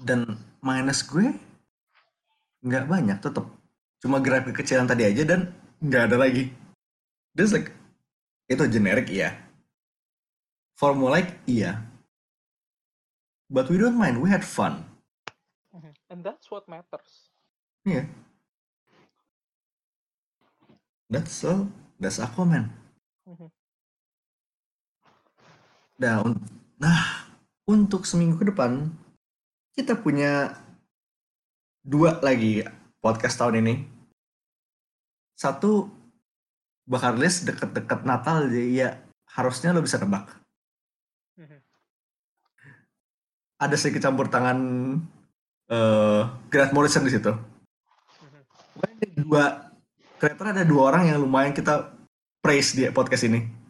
Dan 0.00 0.40
minus 0.64 1.04
gue 1.04 1.28
nggak 2.64 2.88
banyak 2.88 3.20
tetap 3.20 3.52
cuma 4.00 4.16
grafik 4.24 4.56
kecilan 4.56 4.88
tadi 4.88 5.04
aja 5.04 5.28
dan 5.28 5.52
nggak 5.84 6.08
ada 6.08 6.16
lagi. 6.16 6.48
Like 7.36 7.68
itu 8.48 8.64
generik 8.72 9.12
iya. 9.12 9.36
Formulaic 10.80 11.36
iya 11.44 11.84
but 13.46 13.70
we 13.70 13.78
don't 13.78 13.96
mind 13.96 14.18
we 14.20 14.28
had 14.30 14.42
fun. 14.44 14.84
And 16.10 16.22
that's 16.24 16.50
what 16.50 16.66
matters. 16.66 17.30
iya 17.86 18.02
that's 21.06 21.46
all 21.46 21.70
that's 22.02 22.18
Aquaman 22.18 22.66
Mhm. 23.26 23.46
nah, 26.02 26.22
un- 26.26 26.42
nah 26.78 27.30
untuk 27.66 28.02
seminggu 28.06 28.38
ke 28.38 28.50
depan 28.50 28.90
kita 29.74 29.94
punya 29.94 30.54
dua 31.82 32.18
lagi 32.22 32.62
podcast 32.98 33.38
tahun 33.38 33.62
ini. 33.62 33.74
Satu 35.38 35.86
bakal 36.86 37.14
rilis 37.18 37.42
deket-deket 37.44 38.02
Natal 38.02 38.46
jadi 38.50 38.70
ya 38.72 38.88
harusnya 39.30 39.70
lo 39.74 39.82
bisa 39.82 39.98
nebak. 39.98 40.26
Mhm. 41.38 41.58
Ada 43.56 43.76
sedikit 43.76 44.04
campur 44.04 44.28
tangan 44.28 44.58
eh 45.66 46.22
Grant 46.52 46.72
Morrison 46.76 47.02
di 47.02 47.12
situ. 47.12 47.32
Pokoknya 48.76 48.94
ada 48.94 49.08
dua 49.16 49.44
kreator 50.20 50.46
ada 50.52 50.64
dua 50.64 50.82
orang 50.92 51.08
yang 51.08 51.18
lumayan 51.24 51.56
kita 51.56 51.96
praise 52.44 52.76
di 52.76 52.84
podcast 52.92 53.26
ini. 53.26 53.66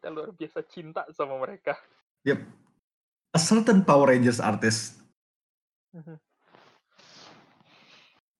kita 0.00 0.08
luar 0.08 0.32
biasa 0.32 0.64
cinta 0.64 1.04
sama 1.12 1.36
mereka. 1.36 1.76
Yep. 2.24 2.40
A 3.36 3.38
certain 3.38 3.84
Power 3.84 4.08
Rangers 4.08 4.40
artist 4.40 4.96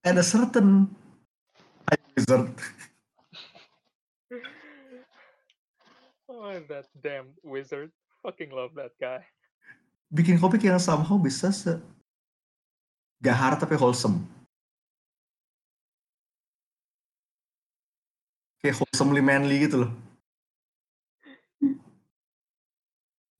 and 0.00 0.16
a 0.16 0.24
certain 0.24 0.88
Wizard. 2.16 2.48
oh, 6.32 6.56
that 6.68 6.88
damn 6.96 7.36
wizard. 7.44 7.92
Fucking 8.20 8.52
love 8.52 8.76
that 8.76 8.92
guy. 9.00 9.24
Bikin 10.12 10.36
komik 10.36 10.60
yang 10.60 10.76
somehow 10.76 11.16
bisa 11.16 11.48
se 11.48 11.80
gahar 13.20 13.56
tapi 13.56 13.76
wholesome. 13.80 14.24
Kayak 18.60 18.84
wholesomely 18.84 19.24
manly 19.24 19.64
gitu 19.64 19.88
loh. 19.88 19.92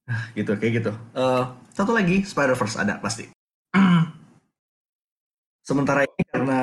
Ah, 0.09 0.27
gitu, 0.33 0.57
kayak 0.57 0.73
gitu. 0.81 0.91
Eh, 1.13 1.43
satu 1.77 1.93
lagi, 1.93 2.25
Spider-Verse 2.25 2.81
ada 2.81 2.97
pasti. 2.97 3.29
Sementara 5.67 6.03
ini 6.03 6.23
karena 6.25 6.61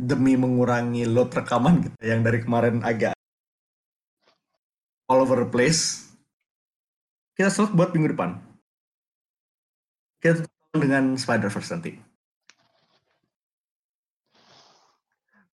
demi 0.00 0.34
mengurangi 0.34 1.06
load 1.06 1.30
rekaman 1.30 1.84
gitu 1.84 2.00
yang 2.02 2.26
dari 2.26 2.42
kemarin 2.42 2.82
agak 2.82 3.15
all 5.06 5.22
over 5.22 5.42
the 5.42 5.50
place, 5.50 6.10
kita 7.38 7.50
slot 7.50 7.74
buat 7.74 7.94
minggu 7.94 8.14
depan. 8.14 8.38
Kita 10.18 10.42
tutup 10.42 10.80
dengan 10.82 11.14
Spider-Verse 11.14 11.70
nanti. 11.76 11.92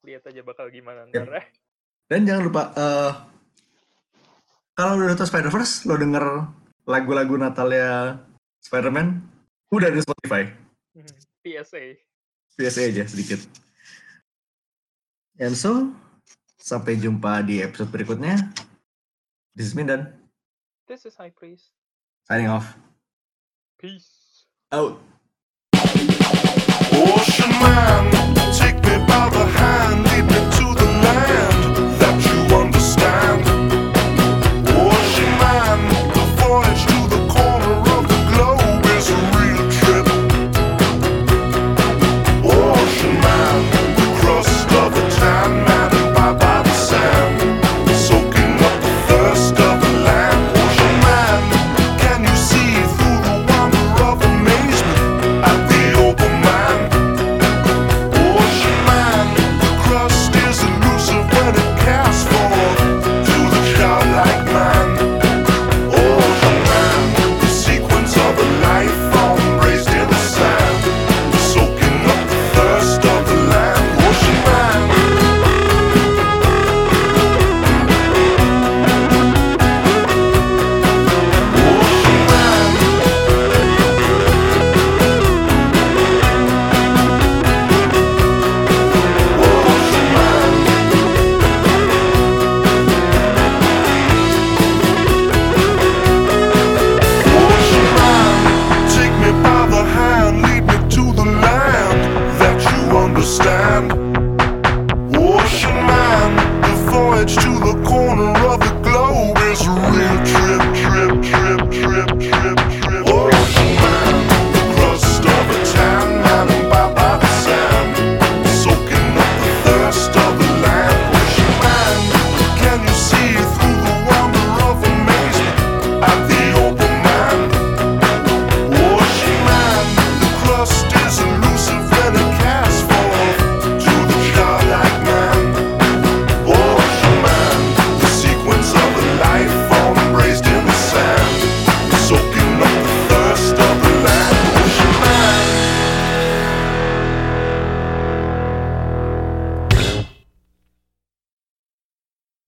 Lihat 0.04 0.24
aja 0.28 0.41
bakal 0.43 0.68
gimana 0.68 1.08
Yep. 1.08 1.16
ntar 1.16 1.30
ya. 1.39 1.43
Dan 2.12 2.28
jangan 2.28 2.43
lupa, 2.49 2.64
eh 2.76 3.12
kalau 4.74 4.97
lo 4.97 5.06
udah 5.06 5.14
nonton 5.14 5.30
Spider-Verse, 5.30 5.86
lo 5.86 5.95
denger 5.95 6.26
lagu-lagu 6.89 7.38
Natalnya 7.38 8.18
Spider-Man, 8.60 9.22
udah 9.70 9.89
di 9.93 10.01
Spotify. 10.01 10.43
Mhm. 10.97 11.16
PSA. 11.43 11.84
Biasa 12.58 12.80
aja 12.86 13.04
sedikit. 13.06 13.39
And 15.41 15.58
so, 15.58 15.91
sampai 16.62 16.95
jumpa 16.97 17.41
di 17.43 17.60
episode 17.60 17.89
berikutnya. 17.89 18.38
This 19.56 19.68
is 19.68 19.76
Minden. 19.76 20.12
This 20.88 21.06
is 21.06 21.14
High 21.14 21.30
Priest. 21.30 21.70
Signing 22.28 22.47
off. 22.47 22.76
Peace. 23.80 24.45
Out. 24.72 24.99
Ocean 25.76 27.49
man, 27.62 28.34
take 28.58 28.76
me 28.78 28.97
by 29.06 29.30
the 29.30 29.45
hand. 29.45 30.12